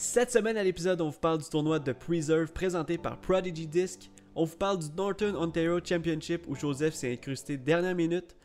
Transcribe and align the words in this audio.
Cette 0.00 0.30
semaine 0.30 0.56
à 0.56 0.62
l'épisode, 0.62 1.00
on 1.00 1.08
vous 1.08 1.18
parle 1.18 1.38
du 1.38 1.48
tournoi 1.48 1.80
de 1.80 1.90
Preserve 1.90 2.52
présenté 2.52 2.98
par 2.98 3.20
Prodigy 3.20 3.66
Disc. 3.66 4.08
On 4.36 4.44
vous 4.44 4.56
parle 4.56 4.78
du 4.78 4.86
Northern 4.96 5.34
Ontario 5.34 5.80
Championship 5.84 6.44
où 6.46 6.54
Joseph 6.54 6.94
s'est 6.94 7.14
incrusté 7.14 7.56
dernière 7.56 7.96
minute. 7.96 8.36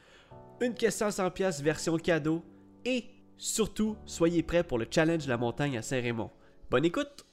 Une 0.62 0.74
question 0.74 1.06
à 1.06 1.10
100$ 1.12 1.62
version 1.62 1.96
cadeau. 1.98 2.44
Et 2.86 3.06
surtout, 3.38 3.96
soyez 4.08 4.42
prêts 4.42 4.64
pour 4.64 4.80
le 4.80 4.88
challenge 4.90 5.26
de 5.26 5.30
la 5.30 5.38
montagne 5.38 5.78
à 5.78 5.84
Saint-Raymond. 5.84 6.32
Bonne 6.72 6.86
écoute! 6.86 7.24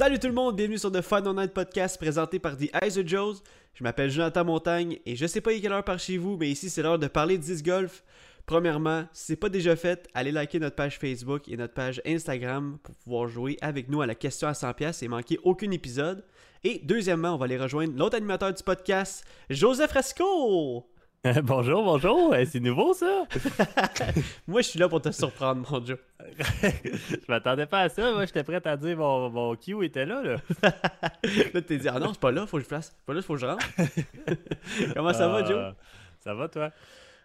Salut 0.00 0.18
tout 0.18 0.28
le 0.28 0.32
monde, 0.32 0.56
bienvenue 0.56 0.78
sur 0.78 0.90
The 0.90 1.02
Fun 1.02 1.26
On 1.26 1.34
Night 1.34 1.52
Podcast 1.52 1.98
présenté 1.98 2.38
par 2.38 2.56
The 2.56 2.70
Eyes 2.82 3.06
Joes. 3.06 3.42
Je 3.74 3.84
m'appelle 3.84 4.08
Jonathan 4.08 4.46
Montagne 4.46 4.98
et 5.04 5.14
je 5.14 5.26
sais 5.26 5.42
pas 5.42 5.52
quelle 5.52 5.72
heure 5.72 5.84
par 5.84 5.98
chez 5.98 6.16
vous, 6.16 6.38
mais 6.38 6.48
ici 6.48 6.70
c'est 6.70 6.80
l'heure 6.80 6.98
de 6.98 7.06
parler 7.06 7.36
de 7.36 7.42
disc 7.42 7.62
golf. 7.62 8.02
Premièrement, 8.46 9.04
si 9.12 9.26
c'est 9.26 9.36
pas 9.36 9.50
déjà 9.50 9.76
fait, 9.76 10.08
allez 10.14 10.32
liker 10.32 10.58
notre 10.58 10.74
page 10.74 10.98
Facebook 10.98 11.50
et 11.50 11.58
notre 11.58 11.74
page 11.74 12.00
Instagram 12.06 12.78
pour 12.82 12.94
pouvoir 12.94 13.28
jouer 13.28 13.58
avec 13.60 13.90
nous 13.90 14.00
à 14.00 14.06
la 14.06 14.14
question 14.14 14.48
à 14.48 14.52
100$ 14.52 15.04
et 15.04 15.08
manquer 15.08 15.38
aucun 15.42 15.70
épisode. 15.70 16.24
Et 16.64 16.80
deuxièmement, 16.82 17.34
on 17.34 17.36
va 17.36 17.44
aller 17.44 17.58
rejoindre 17.58 17.92
l'autre 17.94 18.16
animateur 18.16 18.54
du 18.54 18.62
podcast, 18.62 19.22
Joseph 19.50 19.92
Rasco. 19.92 20.88
bonjour, 21.42 21.84
bonjour, 21.84 22.34
c'est 22.50 22.60
nouveau 22.60 22.94
ça? 22.94 23.26
Moi, 24.48 24.62
je 24.62 24.66
suis 24.66 24.78
là 24.78 24.88
pour 24.88 25.02
te 25.02 25.10
surprendre, 25.10 25.70
mon 25.70 25.84
Joe. 25.84 25.98
Je 26.38 27.16
m'attendais 27.28 27.66
pas 27.66 27.80
à 27.80 27.88
ça, 27.88 28.12
moi 28.12 28.24
j'étais 28.24 28.42
prêt 28.44 28.60
à 28.64 28.76
dire 28.76 28.96
mon, 28.96 29.30
mon 29.30 29.56
Q 29.56 29.84
était 29.84 30.06
là. 30.06 30.22
Là, 30.22 30.36
là 31.54 31.62
t'es 31.62 31.78
dit, 31.78 31.88
ah 31.88 31.98
non, 31.98 32.12
c'est 32.12 32.20
pas 32.20 32.32
là, 32.32 32.46
faut 32.46 32.58
que 32.58 32.62
je 32.64 32.68
place. 32.68 32.94
C'est 32.96 33.04
pas 33.06 33.14
là, 33.14 33.22
faut 33.22 33.34
que 33.34 33.40
je 33.40 33.46
rentre. 33.46 33.66
Comment 34.94 35.12
ça 35.12 35.28
va, 35.28 35.44
Joe? 35.44 35.56
Euh, 35.56 35.72
Ça 36.20 36.34
va 36.34 36.48
toi? 36.48 36.70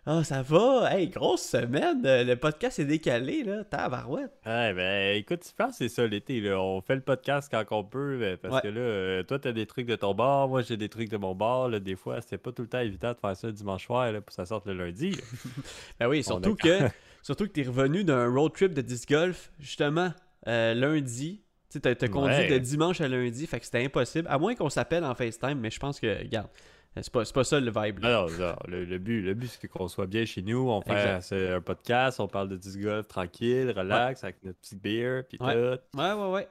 Ah, 0.08 0.24
ça 0.24 0.44
va. 0.44 0.90
Hey, 0.94 1.08
grosse 1.10 1.42
semaine. 1.42 2.02
Le 2.04 2.36
podcast 2.36 2.78
est 2.78 2.86
décalé, 2.86 3.44
là. 3.44 3.64
Tabarouette. 3.64 4.30
Ouais, 4.46 4.72
ben 4.76 5.16
écoute, 5.18 5.42
je 5.50 5.56
pense 5.56 5.72
que 5.72 5.78
c'est 5.78 5.90
ça 5.90 6.06
l'été. 6.06 6.40
Là. 6.42 6.60
On 6.62 6.80
fait 6.82 6.94
le 6.94 7.02
podcast 7.02 7.48
quand 7.50 7.64
on 7.72 7.84
peut. 7.84 8.20
ben, 8.20 8.38
Parce 8.38 8.54
Ouais. 8.54 8.62
que 8.62 8.68
là, 8.68 8.82
euh, 8.82 9.24
toi, 9.24 9.40
t'as 9.40 9.52
des 9.52 9.66
trucs 9.66 9.88
de 9.88 9.96
ton 9.96 10.14
bar, 10.14 10.48
moi 10.48 10.62
j'ai 10.62 10.78
des 10.78 10.90
trucs 10.90 11.10
de 11.10 11.18
mon 11.18 11.34
bar. 11.34 11.70
Là. 11.70 11.80
Des 11.80 11.96
fois, 11.96 12.22
c'était 12.22 12.38
pas 12.38 12.52
tout 12.52 12.62
le 12.62 12.68
temps 12.68 12.82
évident 12.82 13.14
de 13.14 13.18
faire 13.18 13.36
ça 13.36 13.48
le 13.48 13.54
dimanche 13.54 13.84
soir 13.88 14.12
là, 14.12 14.20
pour 14.22 14.28
que 14.28 14.34
ça 14.34 14.46
sorte 14.46 14.68
le 14.68 14.74
lundi. 14.74 15.12
Ben 16.00 16.08
oui, 16.08 16.24
surtout 16.24 16.54
a- 16.54 16.64
que 16.64 16.80
surtout 17.26 17.46
que 17.48 17.52
t'es 17.52 17.64
revenu 17.64 18.04
d'un 18.04 18.28
road 18.32 18.54
trip 18.54 18.74
de 18.74 18.82
disc 18.82 19.10
golf, 19.10 19.52
justement, 19.60 20.14
euh, 20.48 20.76
lundi. 20.76 21.42
Tu 21.72 21.82
t'as 21.82 21.96
conduit 22.08 22.36
Ouais. 22.36 22.48
de 22.48 22.58
dimanche 22.60 23.02
à 23.02 23.08
lundi, 23.08 23.48
fait 23.48 23.60
que 23.60 23.66
c'était 23.66 23.84
impossible. 23.84 24.28
À 24.30 24.38
moins 24.38 24.54
qu'on 24.56 24.70
s'appelle 24.70 25.04
en 25.04 25.16
FaceTime, 25.16 25.60
mais 25.60 25.72
je 25.72 25.80
pense 25.80 26.00
que, 26.00 26.20
regarde, 26.20 26.48
c'est 26.96 27.10
pas, 27.12 27.24
pas 27.26 27.44
ça 27.44 27.60
le 27.60 27.72
vibe. 27.72 28.00
là. 28.00 28.08
Alors, 28.08 28.30
non, 28.32 28.56
le, 28.68 28.86
le 28.86 28.98
but, 29.00 29.22
le 29.24 29.34
but 29.34 29.48
c'est 29.48 29.68
qu'on 29.68 29.88
soit 29.88 30.06
bien 30.06 30.24
chez 30.24 30.42
nous. 30.44 30.70
On 30.70 30.82
fait 30.82 31.20
un 31.32 31.62
podcast, 31.62 32.20
on 32.20 32.28
parle 32.28 32.48
de 32.50 32.56
disc 32.58 32.80
golf 32.80 33.08
tranquille, 33.08 33.74
relax, 33.76 34.24
avec 34.24 34.44
notre 34.44 34.60
petite 34.60 34.82
bière, 34.82 35.24
puis 35.28 35.38
Ouais. 35.42 35.54
tout. 35.78 36.00
Ouais, 36.00 36.14
ouais, 36.14 36.32
ouais. 36.32 36.48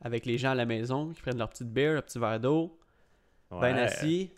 Avec 0.00 0.24
les 0.26 0.38
gens 0.38 0.52
à 0.52 0.54
la 0.54 0.64
maison 0.64 1.10
qui 1.10 1.20
prennent 1.20 1.38
leur 1.38 1.50
petite 1.50 1.68
bière, 1.72 1.94
leur 1.94 2.02
petit 2.04 2.18
verre 2.18 2.40
d'eau, 2.40 2.78
Ouais. 3.50 3.70
assis. 3.72 4.30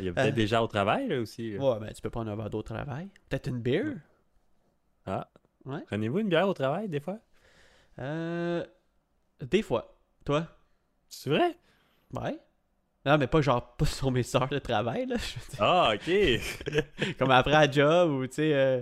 Il 0.00 0.06
y 0.06 0.08
a 0.08 0.12
peut-être 0.12 0.28
Euh, 0.28 0.32
des 0.32 0.46
gens 0.48 0.64
au 0.64 0.66
travail 0.66 1.06
là 1.06 1.20
aussi. 1.20 1.52
là. 1.52 1.60
Ouais, 1.74 1.78
ben 1.80 1.92
tu 1.94 2.02
peux 2.02 2.10
prendre 2.10 2.30
un 2.30 2.34
verre 2.36 2.50
d'eau 2.50 2.58
au 2.58 2.62
travail. 2.62 3.08
Peut-être 3.28 3.46
une 3.48 3.60
bière. 3.60 3.94
Ah. 5.06 5.28
Ouais. 5.64 5.80
Prenez-vous 5.86 6.18
une 6.20 6.28
bière 6.28 6.48
au 6.48 6.54
travail 6.54 6.88
des 6.88 7.00
fois? 7.00 7.18
Euh, 7.98 8.64
des 9.40 9.62
fois. 9.62 9.94
Toi? 10.24 10.46
C'est 11.08 11.30
vrai? 11.30 11.56
Ouais. 12.14 12.38
Non, 13.04 13.18
mais 13.18 13.26
pas 13.26 13.40
genre 13.40 13.74
pas 13.76 13.84
sur 13.84 14.12
mes 14.12 14.22
heures 14.36 14.48
de 14.48 14.60
travail, 14.60 15.06
là. 15.06 15.16
Ah, 15.58 15.92
ok. 15.94 17.14
Comme 17.18 17.32
après 17.32 17.54
à 17.56 17.68
job 17.68 18.12
ou 18.12 18.26
tu 18.28 18.34
sais. 18.34 18.54
euh, 18.54 18.80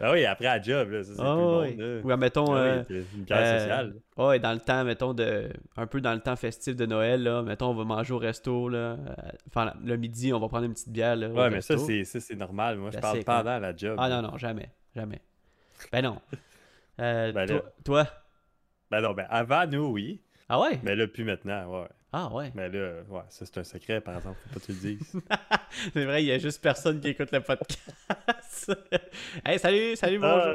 ah 0.00 0.12
oui, 0.12 0.24
après 0.24 0.46
à 0.46 0.62
job, 0.62 0.90
là, 0.92 1.02
ça 1.02 1.12
c'est 1.12 1.20
Ah 1.20 1.34
monde. 1.34 1.76
là. 1.76 2.00
Ou 2.04 2.10
admettons. 2.12 2.54
Ah 2.54 2.84
oui, 2.88 2.94
euh, 2.96 3.02
une 3.16 3.24
bière 3.24 3.38
euh, 3.38 3.58
sociale. 3.58 3.94
ouais, 4.16 4.38
dans 4.38 4.52
le 4.52 4.60
temps, 4.60 4.84
mettons, 4.84 5.12
de. 5.12 5.48
Un 5.76 5.86
peu 5.88 6.00
dans 6.00 6.14
le 6.14 6.20
temps 6.20 6.36
festif 6.36 6.76
de 6.76 6.86
Noël, 6.86 7.24
là. 7.24 7.42
Mettons, 7.42 7.70
on 7.70 7.74
va 7.74 7.82
manger 7.84 8.14
au 8.14 8.18
resto, 8.18 8.68
là. 8.68 8.78
euh, 8.78 8.96
Enfin, 9.48 9.72
le 9.84 9.96
midi, 9.96 10.32
on 10.32 10.38
va 10.38 10.46
prendre 10.46 10.64
une 10.66 10.72
petite 10.74 10.90
bière, 10.90 11.16
là. 11.16 11.28
Ouais, 11.28 11.50
mais 11.50 11.60
ça 11.62 11.76
c'est, 11.78 12.04
ça, 12.04 12.20
c'est 12.20 12.36
normal. 12.36 12.78
Moi, 12.78 12.90
je 12.92 12.98
parle 12.98 13.18
hein. 13.18 13.22
pendant 13.26 13.58
la 13.58 13.74
job. 13.76 13.96
Ah 14.00 14.08
non, 14.08 14.22
non, 14.22 14.38
jamais. 14.38 14.70
Jamais. 14.94 15.20
Ben 15.90 16.02
non. 16.02 16.20
Euh, 17.00 17.32
Ben 17.32 17.46
toi, 17.46 17.56
là. 17.56 17.62
toi? 17.84 18.06
Ben 18.90 19.00
non, 19.00 19.12
ben 19.14 19.26
avant, 19.30 19.66
nous, 19.66 19.86
oui. 19.86 20.20
Ah 20.48 20.60
ouais? 20.60 20.78
Mais 20.82 20.94
là, 20.94 21.06
plus 21.06 21.24
maintenant, 21.24 21.80
ouais. 21.80 21.88
Ah 22.12 22.28
ouais. 22.30 22.52
Mais 22.54 22.68
là, 22.68 23.00
ouais, 23.08 23.22
ça 23.30 23.46
c'est 23.46 23.56
un 23.58 23.64
secret, 23.64 24.02
par 24.02 24.18
exemple. 24.18 24.38
Faut 24.48 24.54
pas 24.54 24.60
que 24.60 24.66
tu 24.66 24.72
le 24.72 24.78
dises. 24.78 25.12
C'est 25.94 26.04
vrai, 26.04 26.22
il 26.22 26.26
y 26.26 26.32
a 26.32 26.36
juste 26.38 26.60
personne 26.62 27.00
qui 27.00 27.08
écoute 27.08 27.32
le 27.32 27.40
podcast. 27.40 28.70
hey, 29.46 29.58
salut, 29.58 29.96
salut, 29.96 30.20
Ah. 30.22 30.54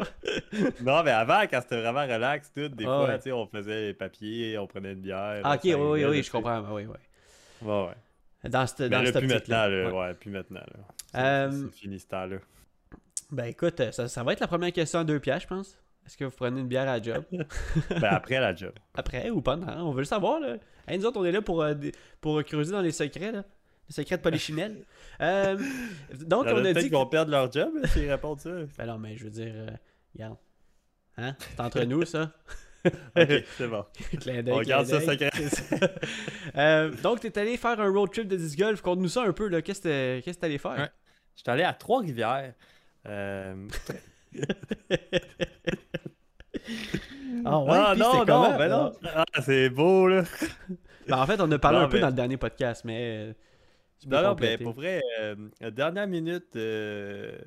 bonjour. 0.54 0.72
non, 0.84 1.02
mais 1.04 1.10
avant, 1.10 1.42
quand 1.50 1.60
c'était 1.62 1.82
vraiment 1.82 2.02
relax, 2.06 2.52
tout, 2.54 2.68
des 2.70 2.84
Ah 2.84 2.88
fois, 2.88 3.08
ouais. 3.08 3.18
tu 3.18 3.24
sais, 3.24 3.32
on 3.32 3.48
faisait 3.48 3.88
les 3.88 3.94
papiers, 3.96 4.56
on 4.60 4.68
prenait 4.68 4.92
une 4.94 5.02
bière. 5.02 5.42
Ah, 5.44 5.56
ok, 5.56 5.62
oui, 5.64 5.74
oui, 5.74 6.06
oui, 6.06 6.22
je 6.22 6.30
comprends. 6.32 6.60
Oui, 6.72 6.86
oui. 6.86 6.96
Ouais, 7.64 7.88
ouais. 7.88 8.50
Dans 8.52 8.68
cette, 8.68 8.82
Mais 8.82 8.90
dans 8.90 9.00
là, 9.00 9.06
cette 9.08 9.18
plus 9.18 9.28
maintenant, 9.28 9.66
là. 9.68 9.90
Ouais. 9.90 9.92
Ouais, 10.00 10.14
plus 10.14 10.30
maintenant, 10.30 10.60
là. 10.60 10.84
C'est, 11.12 11.18
Euh, 11.20 11.70
fini 11.72 12.00
ce 12.00 12.06
temps-là. 12.08 12.38
Ben 13.32 13.46
écoute, 13.46 13.80
euh, 13.80 13.92
ça, 13.92 14.08
ça 14.08 14.24
va 14.24 14.34
être 14.34 14.40
la 14.40 14.48
première 14.48 14.72
question 14.72 15.00
à 15.00 15.04
deux 15.04 15.20
pièces, 15.20 15.44
je 15.44 15.48
pense. 15.48 15.78
Est-ce 16.06 16.16
que 16.16 16.24
vous 16.24 16.32
prenez 16.32 16.62
une 16.62 16.68
bière 16.68 16.84
à 16.84 16.98
la 16.98 17.02
job? 17.02 17.24
ben 17.90 18.04
après 18.10 18.40
la 18.40 18.56
job. 18.56 18.72
Après 18.94 19.30
ou 19.30 19.42
pendant? 19.42 19.86
On 19.86 19.92
veut 19.92 20.00
le 20.00 20.06
savoir, 20.06 20.40
là. 20.40 20.56
Hey, 20.88 20.98
nous 20.98 21.06
autres, 21.06 21.20
on 21.20 21.26
est 21.26 21.34
là 21.34 21.42
pour, 21.42 21.62
euh, 21.62 21.74
pour 22.22 22.42
creuser 22.46 22.72
dans 22.72 22.82
les 22.82 22.94
secrets, 22.94 23.34
là. 23.34 23.44
Les 23.90 23.94
secrets 23.94 24.18
de 24.18 24.22
Polichinelle. 24.22 24.86
euh, 25.22 25.58
donc, 26.26 26.46
on 26.48 26.64
a 26.64 26.74
dit 26.74 26.84
qui 26.84 26.90
que... 26.90 26.96
vont 26.96 27.06
perdre 27.06 27.32
leur 27.32 27.52
job 27.52 27.70
là, 27.82 27.88
s'ils 27.90 28.10
répondent 28.10 28.40
ça. 28.40 28.52
Ben 28.78 28.86
non, 28.86 28.98
mais 28.98 29.18
je 29.18 29.26
veux 29.26 29.30
dire... 29.30 29.54
euh, 29.54 29.70
regarde. 30.16 30.38
Hein? 31.18 31.36
C'est 31.40 31.60
entre 31.60 31.82
nous, 31.84 32.06
ça? 32.06 32.32
Ok, 33.18 33.44
c'est 33.58 33.68
bon. 33.68 33.84
Clin 34.22 34.44
d'œil, 34.44 34.54
On 34.54 34.62
garde 34.62 34.86
ça 34.86 35.02
secret. 35.02 35.30
Euh, 36.56 36.90
donc, 37.04 37.20
t'es 37.20 37.38
allé 37.38 37.58
faire 37.58 37.78
un 37.82 37.92
road 37.92 38.10
trip 38.12 38.30
de 38.30 38.38
disc 38.38 38.58
golf. 38.58 38.82
Conte-nous 38.82 39.10
ça 39.10 39.24
un 39.24 39.34
peu, 39.34 39.50
là. 39.50 39.62
Qu'est-ce 39.62 39.82
que 39.82 39.88
t'es- 39.90 40.22
qu'est-ce 40.24 40.38
que 40.38 40.42
t'es 40.42 40.46
allé 40.46 40.58
faire? 40.58 40.78
Ouais. 40.78 40.90
J'étais 41.36 41.52
allé 41.52 41.64
à 41.64 41.74
Trois-Rivières. 41.74 42.54
Euh... 43.06 43.68
Ah 47.46 47.60
ouais? 47.60 47.70
ah 47.72 47.92
puis 47.94 48.02
non, 48.02 48.14
non, 48.14 48.26
comment? 48.26 48.58
ben 48.58 48.70
non. 48.70 48.92
Ah, 49.06 49.24
c'est 49.42 49.70
beau, 49.70 50.08
là. 50.08 50.24
Ben, 51.08 51.18
en 51.18 51.26
fait, 51.26 51.40
on 51.40 51.50
a 51.52 51.60
parlé 51.60 51.78
Non, 51.80 51.86
un 51.86 51.88
peu 51.88 51.96
mais- 51.98 52.02
dans 52.02 52.08
le 52.08 52.14
dernier 52.14 52.38
podcast, 52.38 52.84
mais... 52.84 53.30
euh, 53.30 53.34
tu 54.02 54.10
Non, 54.10 54.22
non, 54.22 54.30
compléter. 54.30 54.58
ben 54.58 54.64
pour 54.66 54.74
vrai, 54.74 55.02
euh, 55.22 55.36
à 55.62 55.72
dernière 55.72 56.08
minute, 56.08 56.56
euh, 56.56 57.38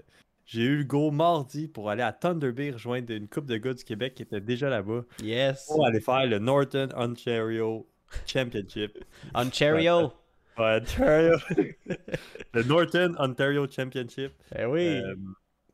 j'ai 0.47 0.63
eu 0.63 0.79
le 0.79 0.85
go 0.85 1.11
mardi 1.11 1.69
pour 1.69 1.91
aller 1.91 2.03
à 2.03 2.13
Thunder 2.13 2.53
Bay 2.53 2.71
rejoindre 2.71 3.13
une 3.13 3.29
coupe 3.29 3.47
de 3.47 3.57
gars 3.59 3.75
du 3.75 3.85
Québec 3.85 4.15
qui 4.15 4.23
était 4.23 4.41
déjà 4.41 4.71
là-bas 4.71 5.03
Yes. 5.23 5.67
pour 5.67 5.85
aller 5.87 6.01
faire 6.01 6.27
le 6.27 6.39
Northern 6.39 6.91
Ontario 6.97 7.87
Championship. 8.27 9.05
Ontario. 9.35 10.13
Ontario. 10.57 11.37
le 12.55 12.63
Northern 12.65 13.15
Ontario 13.19 13.67
Championship. 13.71 14.33
Ben 14.53 14.67
oui. 14.67 14.87
Euh, 14.97 15.15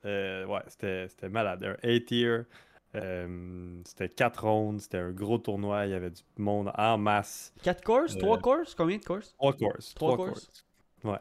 euh, 0.06 0.46
ouais, 0.46 0.60
c'était 0.68 1.28
malade. 1.28 1.76
Un 1.82 1.88
8 1.88 2.04
tier. 2.06 2.38
euh, 2.94 3.80
c'était 3.84 4.08
4 4.08 4.44
rondes. 4.44 4.80
C'était 4.80 4.98
un 4.98 5.10
gros 5.10 5.38
tournoi. 5.38 5.86
Il 5.86 5.90
y 5.90 5.94
avait 5.94 6.10
du 6.10 6.22
monde 6.38 6.70
en 6.76 6.96
masse. 6.96 7.52
Quatre 7.62 7.84
courses? 7.84 8.16
euh, 8.16 8.20
Trois 8.20 8.38
courses? 8.38 8.74
Combien 8.74 8.96
de 8.98 9.04
courses? 9.04 9.34
3 9.38 9.52
courses. 9.54 9.94
Trois 9.94 10.14
trois 10.14 10.26
courses. 10.28 10.64
Ouais. 11.04 11.18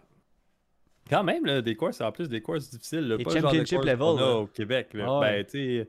Quand 1.10 1.24
même, 1.24 1.46
là, 1.46 1.62
des 1.62 1.76
courses, 1.76 2.02
en 2.02 2.12
plus 2.12 2.30
des 2.30 2.42
courses 2.42 2.70
difficiles. 2.70 3.08
Là, 3.08 3.18
Les 3.18 3.24
pas 3.24 3.34
le 3.34 3.40
genre 3.42 3.52
de 3.52 3.58
championship 3.58 3.82
level, 3.84 4.16
là. 4.18 4.36
au 4.38 4.48
Québec. 4.48 4.94
Là. 4.94 5.20
Ouais. 5.20 5.38
Ben, 5.38 5.46
tu 5.46 5.52
sais, 5.82 5.88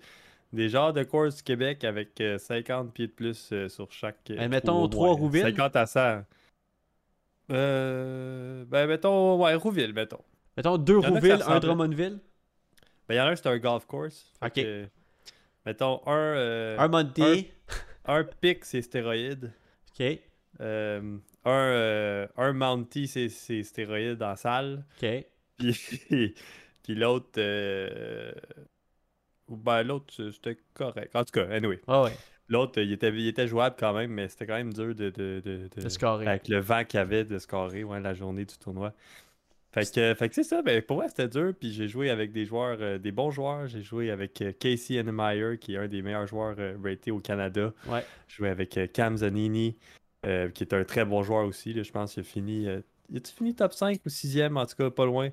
des 0.52 0.68
genres 0.68 0.92
de 0.92 1.04
courses 1.04 1.36
du 1.36 1.42
Québec 1.42 1.84
avec 1.84 2.20
euh, 2.20 2.36
50 2.38 2.92
pieds 2.92 3.06
de 3.06 3.12
plus 3.12 3.50
euh, 3.52 3.68
sur 3.68 3.90
chaque. 3.92 4.18
euh, 4.31 4.37
Ben, 4.37 4.49
mettons, 4.49 4.75
trou 4.75 4.82
au 4.84 4.88
trois 4.88 5.06
moins. 5.08 5.16
Rouville. 5.16 5.42
50 5.42 5.76
à 5.76 5.87
100. 5.87 6.22
Euh, 7.52 8.64
ben, 8.66 8.87
mettons, 8.87 9.42
ouais, 9.42 9.54
Rouville, 9.54 9.92
mettons. 9.94 10.20
Mettons 10.56 10.78
deux 10.78 10.94
y 10.94 10.96
en 10.99 11.00
a 11.00 11.20
que 11.20 11.28
ça 11.28 11.37
Rouville, 11.37 11.44
un. 11.49 11.60
Drummondville. 11.60 12.19
Ben, 13.08 13.14
il 13.14 13.19
y 13.19 13.20
en 13.20 13.25
a 13.26 13.31
un, 13.31 13.37
c'est 13.37 13.47
un 13.49 13.58
golf 13.58 13.87
course. 13.87 14.32
Fait 14.41 14.47
Ok. 14.47 14.53
que, 14.55 14.87
mettons, 15.64 16.00
un. 16.06 16.12
euh, 16.17 16.79
Un 16.79 16.88
Monty. 16.88 17.49
un 18.05 18.25
pic, 18.25 18.64
c'est 18.64 18.82
stéroïde. 18.82 19.53
Ok. 19.99 20.19
Euh, 20.61 21.19
un, 21.44 21.50
euh, 21.50 22.26
un 22.37 22.53
Mountie, 22.53 23.06
c'est 23.08 23.29
c'est 23.29 23.62
stéroïde 23.62 24.23
en 24.23 24.35
salle. 24.37 24.85
Ok. 25.03 25.25
Puis, 25.58 26.35
puis 26.82 26.94
l'autre. 26.94 27.31
euh, 27.38 28.32
ben, 29.49 29.82
l'autre, 29.82 30.12
c'était 30.32 30.56
correct. 30.75 31.14
En 31.14 31.25
tout 31.25 31.31
cas, 31.32 31.49
anyway. 31.50 31.81
Ouais, 31.87 32.02
ouais. 32.02 32.12
L'autre, 32.49 32.81
il 32.81 32.93
était, 32.93 33.09
il 33.11 33.26
était 33.29 33.49
jouable 33.49 33.76
quand 33.79 33.93
même, 33.93 34.11
mais 34.12 34.29
c'était 34.29 34.47
quand 34.47 34.55
même 34.55 34.73
dur 34.73 34.94
de. 34.94 35.11
de, 35.11 35.41
de, 35.44 35.69
de- 35.75 35.81
De 35.82 35.88
scorer. 35.88 36.26
Avec 36.26 36.49
le 36.49 36.59
vent 36.59 36.85
qu'il 36.85 36.99
y 36.99 37.00
avait 37.00 37.25
de 37.25 37.38
scorer, 37.38 37.85
ouais, 37.85 38.00
la 38.00 38.14
journée 38.14 38.44
du 38.44 38.56
tournoi. 38.56 38.93
Fait 39.76 39.94
que, 39.94 40.14
fait 40.14 40.28
que 40.31 40.34
c'est 40.34 40.43
ça, 40.43 40.62
ben, 40.62 40.81
pour 40.81 40.96
moi 40.96 41.08
c'était 41.08 41.28
dur, 41.28 41.52
puis 41.58 41.70
j'ai 41.70 41.87
joué 41.87 42.08
avec 42.08 42.32
des 42.32 42.46
joueurs, 42.46 42.78
euh, 42.81 42.96
des 42.96 43.12
bons 43.12 43.31
joueurs. 43.31 43.67
J'ai 43.67 43.82
joué 43.82 44.11
avec 44.11 44.40
euh, 44.40 44.52
Casey 44.58 44.99
Ennemeyer, 44.99 45.58
qui 45.58 45.75
est 45.75 45.76
un 45.76 45.87
des 45.87 46.00
meilleurs 46.00 46.26
joueurs 46.26 46.56
euh, 46.58 46.76
ratés 46.82 47.11
au 47.11 47.20
Canada. 47.20 47.75
Ouais. 47.87 48.02
J'ai 48.26 48.37
joué 48.37 48.49
avec 48.49 48.78
euh, 48.78 48.87
Cam 48.87 49.19
Zanini, 49.19 49.76
qui 50.55 50.62
est 50.64 50.73
un 50.73 50.84
très 50.84 51.05
bon 51.05 51.23
joueur 51.23 51.44
aussi. 51.46 51.75
là. 51.75 51.82
je 51.82 51.93
pense 51.93 52.14
qu'il 52.14 52.23
a 52.23 52.25
fini. 52.25 52.62
il 53.11 53.19
a 53.19 53.20
fini 53.20 53.55
top 53.55 53.75
5 53.75 54.00
ou 54.05 54.08
6e, 54.08 54.56
en 54.56 54.64
tout 54.67 54.76
cas, 54.76 54.90
pas 54.90 55.05
loin. 55.05 55.28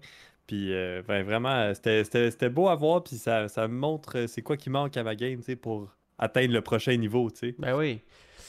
Puis 0.45 0.72
ben, 1.07 1.24
vraiment, 1.24 1.74
c'était- 1.74 2.50
beau 2.50 2.68
à 2.68 2.75
voir, 2.75 3.01
puis 3.01 3.16
ça, 3.16 3.48
ça 3.48 3.68
me 3.68 3.74
montre 3.75 4.25
c'est 4.28 4.42
quoi 4.42 4.57
qui 4.57 4.69
manque 4.69 4.95
à 4.98 5.04
ma 5.04 5.16
game, 5.16 5.40
tu 5.40 5.45
sais, 5.45 5.56
pour 5.56 5.90
atteindre 6.19 6.54
le 6.54 6.62
prochain 6.62 6.95
niveau, 6.98 7.31
tu 7.31 7.40
sais. 7.40 7.56
Ben 7.57 7.75
oui. 7.75 8.01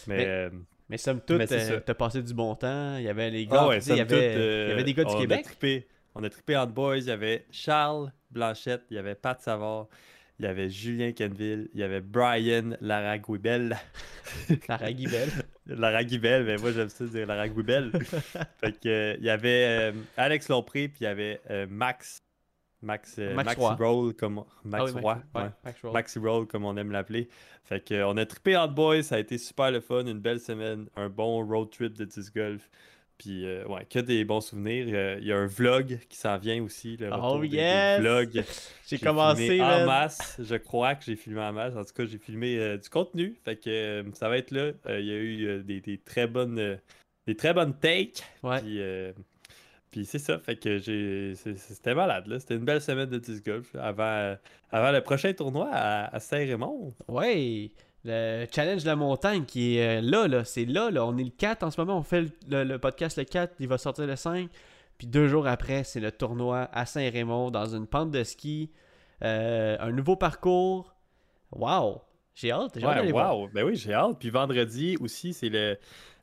Mais, 0.07 0.51
Mais- 0.51 0.59
Mais 0.89 0.99
somme 0.99 1.21
toute, 1.21 1.41
euh, 1.51 1.81
t'as 1.81 1.95
passé 1.95 2.23
du 2.23 2.35
bon 2.35 2.55
temps. 2.55 2.97
Il 2.97 3.05
y 3.05 3.09
avait 3.09 3.31
les 3.31 3.47
gars. 3.47 3.61
ah 3.61 3.69
ouais, 3.69 3.79
tu 3.79 3.87
sais, 3.87 3.93
il, 3.93 3.97
y 3.97 4.01
somme 4.01 4.15
avait, 4.15 4.33
toute, 4.33 4.41
euh, 4.41 4.65
il 4.67 4.71
y 4.71 4.73
avait 4.73 4.85
des 4.85 4.95
gars 4.95 5.05
du 5.05 5.15
on 5.15 5.19
Québec. 5.19 5.41
A 5.41 5.43
trippé, 5.43 5.89
on 6.15 6.25
a 6.25 6.31
trippé 6.31 6.57
entre 6.57 6.73
boys. 6.73 6.99
Il 6.99 7.07
y 7.07 7.11
avait 7.11 7.47
Charles 7.51 8.13
Blanchette, 8.31 8.83
il 8.91 8.97
y 8.97 8.99
avait 8.99 9.15
Pat 9.15 9.41
Savard, 9.41 9.87
il 10.39 10.45
y 10.45 10.49
avait 10.49 10.69
Julien 10.69 11.13
Kenville, 11.13 11.71
il 11.73 11.81
y 11.81 11.83
avait 11.83 12.01
Brian 12.01 12.77
Laraguibel. 12.81 13.77
La 14.69 14.77
Raguibel. 14.79 15.31
Laraguibel, 15.67 16.45
mais 16.47 16.57
moi 16.57 16.73
j'aime 16.73 16.89
ça 16.89 17.05
dire 17.05 17.27
Laraguibel. 17.27 17.93
fait 18.61 18.73
que, 18.81 18.89
euh, 18.89 19.17
il 19.19 19.25
y 19.25 19.31
avait 19.31 19.67
euh, 19.69 19.93
Alex 20.17 20.49
Lompré, 20.49 20.89
puis 20.89 20.99
il 21.01 21.05
y 21.05 21.07
avait 21.07 21.41
euh, 21.51 21.67
Max. 21.69 22.19
Max, 22.85 23.17
euh, 23.19 23.35
Max 23.35 23.47
Maxi 23.57 23.61
Roy. 23.61 23.75
Roll, 23.79 24.15
comme 24.15 24.45
Max 24.65 24.85
Ah 24.91 24.95
oui, 24.95 25.01
Roy. 25.03 25.15
ouais, 25.35 25.41
ouais. 25.43 25.49
Max 25.65 25.81
Roll. 25.83 25.93
Maxi 25.93 26.19
Roll, 26.19 26.47
comme 26.47 26.65
on 26.65 26.77
aime 26.77 26.93
l'appeler. 26.93 27.29
Fait 27.65 27.83
que, 27.85 27.95
euh, 27.95 28.09
on 28.09 28.17
a 28.17 28.27
trippé 28.27 28.57
entre 28.57 28.75
boys, 28.75 29.03
ça 29.03 29.17
a 29.17 29.19
été 29.19 29.39
super 29.39 29.71
le 29.71 29.81
fun, 29.81 30.07
une 30.07 30.21
belle 30.21 30.41
semaine, 30.41 30.87
un 30.97 31.09
bon 31.09 31.45
road 31.47 31.71
trip 31.71 31.95
de 31.95 32.05
disc 32.05 32.35
golf. 32.35 32.69
Puis, 33.17 33.47
euh, 33.47 33.65
ouais, 33.69 33.87
que 33.89 34.01
des 34.01 34.25
bons 34.25 34.41
souvenirs. 34.41 34.87
Euh, 34.91 35.19
Il 35.21 35.27
y 35.29 35.33
a 35.33 35.37
un 35.39 35.47
vlog 35.47 36.01
qui 36.09 36.19
s'en 36.19 36.37
vient 36.37 36.61
aussi. 36.65 36.97
Le 36.97 37.11
Oh, 37.13 37.43
yes! 37.45 38.01
vlogs. 38.01 38.43
J'ai 38.89 38.99
commencé. 38.99 39.47
filmé 39.47 39.63
en 39.63 39.87
masse. 39.87 40.37
Je 40.43 40.57
crois 40.57 40.97
que 40.97 41.05
j'ai 41.05 41.15
filmé 41.15 41.41
en 41.41 41.53
masse. 41.53 41.77
En 41.77 41.85
tout 41.85 41.93
cas, 41.95 42.05
j'ai 42.07 42.19
filmé 42.19 42.59
euh, 42.59 42.77
du 42.77 42.89
contenu. 42.91 43.37
Fait 43.45 43.55
que 43.57 44.05
ça 44.15 44.29
va 44.29 44.37
être 44.37 44.51
là. 44.51 44.73
Il 44.99 45.07
y 45.07 45.13
a 45.13 45.17
eu 45.17 45.63
des, 45.63 45.81
des 45.81 45.99
très 45.99 46.27
bonnes 46.27 46.79
des 47.27 47.37
très 47.37 47.55
bonnes 47.55 47.73
takes. 47.79 48.25
Ouais. 48.43 48.61
Puis, 48.61 48.81
puis 49.95 50.05
c'est 50.05 50.19
ça. 50.19 50.41
Fait 50.41 50.57
que 50.57 50.79
j'ai 50.79 51.35
c'était 51.37 51.95
malade. 51.95 52.27
là. 52.27 52.41
C'était 52.41 52.57
une 52.57 52.65
belle 52.65 52.81
semaine 52.81 53.09
de 53.09 53.19
disc 53.19 53.47
golf 53.47 53.75
avant, 53.77 54.35
avant 54.73 54.91
le 54.91 55.01
prochain 55.03 55.33
tournoi 55.33 55.69
à, 55.73 56.13
à 56.13 56.19
Saint-Raymond. 56.19 56.93
Ouais. 57.07 57.71
Le 58.05 58.45
challenge 58.53 58.83
de 58.83 58.89
la 58.89 58.97
montagne 58.97 59.45
qui 59.45 59.79
est 59.79 59.99
euh, 59.99 60.01
là, 60.03 60.27
là. 60.27 60.45
C'est 60.45 60.65
là, 60.65 60.91
là. 60.91 61.07
On 61.07 61.17
est 61.17 61.23
le 61.23 61.31
4 61.31 61.63
en 61.63 61.71
ce 61.71 61.81
moment. 61.81 61.97
On 61.99 62.03
fait 62.03 62.23
le, 62.23 62.31
le- 62.49 62.65
le 62.65 62.79
podcast 62.81 63.17
le 63.19 63.25
4. 63.25 63.55
Il 63.61 63.69
va 63.69 63.79
sortir 63.79 64.07
le 64.07 64.17
5. 64.17 64.49
Puis 64.99 65.07
deux 65.07 65.29
jours 65.29 65.47
après, 65.47 65.85
c'est 65.85 66.01
le 66.01 66.11
tournoi 66.11 66.69
à 66.73 66.87
Saint-Raymond 66.87 67.53
dans 67.53 67.67
une 67.67 67.87
pente 67.87 68.11
de 68.11 68.25
ski. 68.25 68.73
Euh, 69.23 69.77
un 69.79 69.93
nouveau 69.93 70.17
parcours. 70.17 70.93
Wow! 71.53 72.03
J'ai 72.35 72.51
hâte. 72.51 72.73
J'ai 72.75 72.83
hâte 72.85 72.89
Ouais, 72.91 72.95
d'aller 72.97 73.13
voir. 73.13 73.39
wow. 73.39 73.49
Ben 73.55 73.65
oui, 73.65 73.77
j'ai 73.77 73.95
hâte. 73.95 74.17
Puis 74.19 74.31
vendredi 74.31 74.97
aussi, 75.01 75.33
c'est 75.33 75.49
le, 75.49 75.79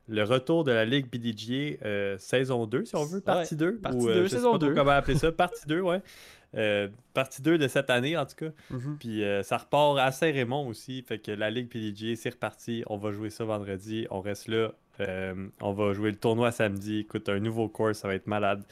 le 0.08 0.22
retour 0.24 0.64
de 0.64 0.72
la 0.72 0.84
Ligue 0.84 1.06
BDGA 1.10 1.84
euh, 1.84 2.16
saison 2.18 2.66
2, 2.66 2.84
si 2.84 2.96
on 2.96 3.04
veut, 3.04 3.20
partie 3.20 3.56
2. 3.56 3.76
partie 3.76 3.98
ou, 3.98 4.08
euh, 4.08 4.14
2, 4.14 4.22
je 4.22 4.28
sais 4.28 4.36
saison 4.36 4.52
pas 4.52 4.58
trop 4.58 4.68
2. 4.68 4.74
comment 4.74 4.90
appeler 4.90 5.18
ça, 5.18 5.32
partie 5.32 5.66
2, 5.66 5.80
ouais. 5.80 6.02
Euh, 6.54 6.88
partie 7.14 7.40
2 7.40 7.56
de 7.56 7.66
cette 7.66 7.88
année, 7.88 8.16
en 8.16 8.26
tout 8.26 8.36
cas. 8.36 8.50
Mhm. 8.70 8.96
Puis 8.98 9.24
euh, 9.24 9.42
ça 9.42 9.56
repart 9.56 9.98
à 9.98 10.12
Saint-Raymond 10.12 10.66
aussi. 10.68 11.02
Fait 11.02 11.18
que 11.18 11.30
la 11.30 11.50
Ligue 11.50 11.68
PDG, 11.68 12.16
c'est 12.16 12.30
reparti. 12.30 12.84
On 12.88 12.98
va 12.98 13.10
jouer 13.12 13.30
ça 13.30 13.44
vendredi. 13.44 14.06
On 14.10 14.20
reste 14.20 14.48
là. 14.48 14.72
Euh, 15.00 15.48
on 15.62 15.72
va 15.72 15.94
jouer 15.94 16.10
le 16.10 16.16
tournoi 16.16 16.50
samedi. 16.52 16.98
Écoute, 16.98 17.30
un 17.30 17.40
nouveau 17.40 17.68
course, 17.68 17.98
ça 17.98 18.08
va 18.08 18.14
être 18.14 18.26
malade. 18.26 18.62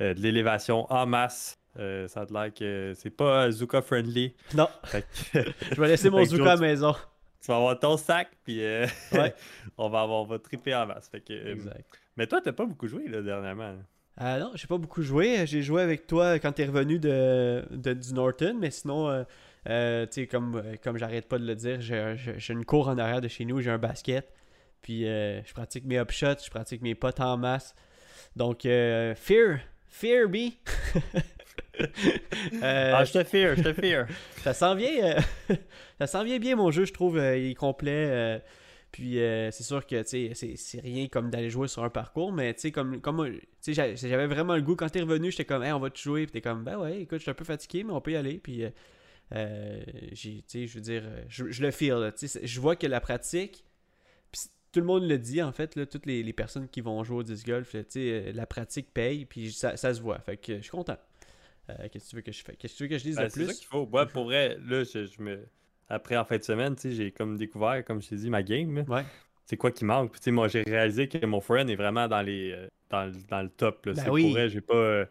Euh, 0.00 0.14
de 0.14 0.20
l'élévation 0.20 0.92
en 0.92 1.06
masse. 1.06 1.58
Euh, 1.78 2.08
ça 2.08 2.22
a 2.22 2.26
l'air 2.32 2.54
que 2.54 2.92
c'est 2.96 3.10
pas 3.10 3.44
euh, 3.46 3.50
Zuka 3.50 3.82
friendly. 3.82 4.34
Non, 4.54 4.68
que 4.92 4.98
je 5.72 5.80
vais 5.80 5.88
laisser 5.88 6.10
mon 6.10 6.24
Zuka 6.24 6.52
à 6.52 6.54
la 6.54 6.60
maison. 6.60 6.94
Tu 7.40 7.46
vas 7.48 7.56
avoir 7.56 7.78
ton 7.78 7.96
sac, 7.96 8.28
puis 8.44 8.62
euh, 8.64 8.86
Ouais. 9.12 9.34
on, 9.78 9.88
va 9.88 10.00
avoir, 10.02 10.22
on 10.22 10.26
va 10.26 10.38
triper 10.38 10.74
en 10.74 10.86
masse. 10.86 11.08
Fait 11.08 11.20
que, 11.20 11.32
euh, 11.32 11.52
Exact. 11.52 11.84
mais 12.16 12.26
toi, 12.26 12.40
t'as 12.42 12.52
pas 12.52 12.66
beaucoup 12.66 12.86
joué 12.88 13.08
là, 13.08 13.22
dernièrement. 13.22 13.76
Ah 14.16 14.38
non, 14.40 14.50
j'ai 14.56 14.66
pas 14.66 14.78
beaucoup 14.78 15.02
joué. 15.02 15.46
J'ai 15.46 15.62
joué 15.62 15.80
avec 15.82 16.06
toi 16.08 16.38
quand 16.40 16.50
t'es 16.52 16.64
revenu 16.66 16.98
de, 16.98 17.64
de- 17.70 17.92
du 17.94 18.12
Norton, 18.14 18.56
mais 18.60 18.70
sinon, 18.72 19.08
euh, 19.08 19.22
euh, 19.68 20.06
comme, 20.30 20.56
euh, 20.56 20.74
comme 20.82 20.98
j'arrête 20.98 21.28
pas 21.28 21.38
de 21.38 21.46
le 21.46 21.54
dire, 21.54 21.80
j'ai 21.80 22.52
une 22.52 22.64
cour 22.64 22.88
en 22.88 22.98
arrière 22.98 23.20
de 23.20 23.28
chez 23.28 23.44
nous, 23.44 23.60
j'ai 23.60 23.70
un 23.70 23.78
basket. 23.78 24.32
Puis 24.82 25.06
euh, 25.06 25.40
je 25.44 25.52
pratique 25.52 25.84
mes 25.84 25.98
upshots, 26.00 26.42
je 26.44 26.50
pratique 26.50 26.82
mes 26.82 26.94
potes 26.96 27.20
en 27.20 27.36
masse. 27.36 27.74
Donc, 28.34 28.66
euh, 28.66 29.14
Fear, 29.14 29.58
Fear 29.88 30.28
B. 30.28 30.36
Euh, 32.62 32.92
ah, 32.94 33.04
je 33.04 33.12
te 33.12 33.24
fear, 33.24 33.56
je 33.56 33.62
te 33.62 33.72
fear. 33.72 34.06
ça 34.42 34.54
s'en 34.54 34.74
vient, 34.74 35.16
euh, 35.50 35.54
ça 35.98 36.06
s'en 36.06 36.24
vient 36.24 36.38
bien 36.38 36.56
mon 36.56 36.70
jeu, 36.70 36.84
je 36.84 36.92
trouve. 36.92 37.18
euh, 37.18 37.36
il 37.36 37.50
est 37.50 37.54
complet. 37.54 38.42
puis 38.90 39.14
c'est 39.14 39.62
sûr 39.62 39.86
que 39.86 40.02
c'est- 40.02 40.80
rien 40.80 41.08
comme 41.08 41.30
d'aller 41.30 41.50
jouer 41.50 41.68
sur 41.68 41.84
un 41.84 41.90
parcours, 41.90 42.32
mais 42.32 42.54
tu 42.54 42.60
sais, 42.60 42.72
comme, 42.72 43.00
comme 43.00 43.38
j'avais 43.66 44.26
vraiment 44.26 44.56
le 44.56 44.62
goût. 44.62 44.76
Quand 44.76 44.88
t'es 44.88 45.00
revenu, 45.00 45.30
j'étais 45.30 45.44
comme, 45.44 45.62
hey, 45.62 45.72
on 45.72 45.78
va 45.78 45.90
te 45.90 45.98
jouer. 45.98 46.26
Puis 46.26 46.32
t'es 46.32 46.40
comme, 46.40 46.64
ben 46.64 46.78
ouais, 46.78 47.02
écoute, 47.02 47.18
je 47.18 47.22
suis 47.22 47.30
un 47.30 47.34
peu 47.34 47.44
fatigué, 47.44 47.84
mais 47.84 47.92
on 47.92 48.00
peut 48.00 48.12
y 48.12 48.16
aller. 48.16 48.38
Puis 48.38 48.64
je 49.30 50.74
veux 50.74 50.80
dire, 50.80 51.04
je, 51.28 51.62
le 51.62 51.70
feel. 51.70 52.12
je 52.42 52.60
vois 52.60 52.76
que 52.76 52.86
la 52.86 53.00
pratique, 53.00 53.64
tout 54.72 54.80
le 54.80 54.86
monde 54.86 55.08
le 55.08 55.18
dit 55.18 55.42
en 55.42 55.52
fait, 55.52 55.76
là, 55.76 55.86
toutes 55.86 56.06
les, 56.06 56.32
personnes 56.32 56.68
qui 56.68 56.80
vont 56.80 57.02
jouer 57.04 57.18
au 57.18 57.22
disc 57.22 57.46
golf, 57.46 57.74
la 57.94 58.46
pratique 58.46 58.92
paye, 58.92 59.24
puis 59.24 59.52
ça, 59.52 59.76
ça 59.76 59.94
se 59.94 60.00
voit. 60.00 60.18
Fait 60.20 60.36
que 60.36 60.56
je 60.56 60.62
suis 60.62 60.70
content. 60.70 60.98
Euh, 61.70 61.88
Qu'est-ce 61.90 62.04
que 62.06 62.10
tu 62.10 62.16
veux 62.16 62.22
que 62.22 62.32
je 62.32 62.42
fasse 62.42 62.56
Qu'est-ce 62.58 62.72
que 62.74 62.78
tu 62.78 62.82
veux 62.84 62.88
que 62.88 62.98
je 62.98 63.02
dise 63.04 63.16
Ben, 63.16 63.24
de 63.24 63.28
c'est 63.28 63.40
ça 63.40 63.46
plus 63.46 63.58
qu'il 63.58 63.66
faut. 63.68 63.86
Pour 63.86 64.24
vrai, 64.24 64.56
là, 64.66 64.84
je, 64.84 65.04
je 65.06 65.22
me... 65.22 65.46
après, 65.88 66.16
en 66.16 66.24
fin 66.24 66.38
de 66.38 66.42
semaine, 66.42 66.74
tu 66.76 66.82
sais, 66.82 66.92
j'ai 66.92 67.10
comme 67.12 67.36
découvert, 67.36 67.84
comme 67.84 68.00
je 68.02 68.08
t'ai 68.08 68.16
dit, 68.16 68.30
ma 68.30 68.42
game. 68.42 68.84
Ouais. 68.88 69.04
C'est 69.44 69.56
quoi 69.56 69.70
qui 69.70 69.84
manque? 69.84 70.12
Puis, 70.12 70.20
tu 70.20 70.24
sais, 70.24 70.30
moi, 70.30 70.48
j'ai 70.48 70.62
réalisé 70.62 71.08
que 71.08 71.24
mon 71.26 71.40
forehand 71.40 71.68
est 71.68 71.76
vraiment 71.76 72.06
dans 72.08 72.22
les 72.22 72.52
euh, 72.52 72.68
dans, 72.90 73.04
le- 73.06 73.12
dans 73.28 73.42
le 73.42 73.48
top. 73.48 73.86
Là. 73.86 73.92
Ben 73.94 74.02
C'est 74.04 74.10
oui. 74.10 74.22
Pour 74.22 74.30
vrai, 74.32 74.48
j'ai 74.48 74.60
pas... 74.60 74.74
euh, 74.74 75.06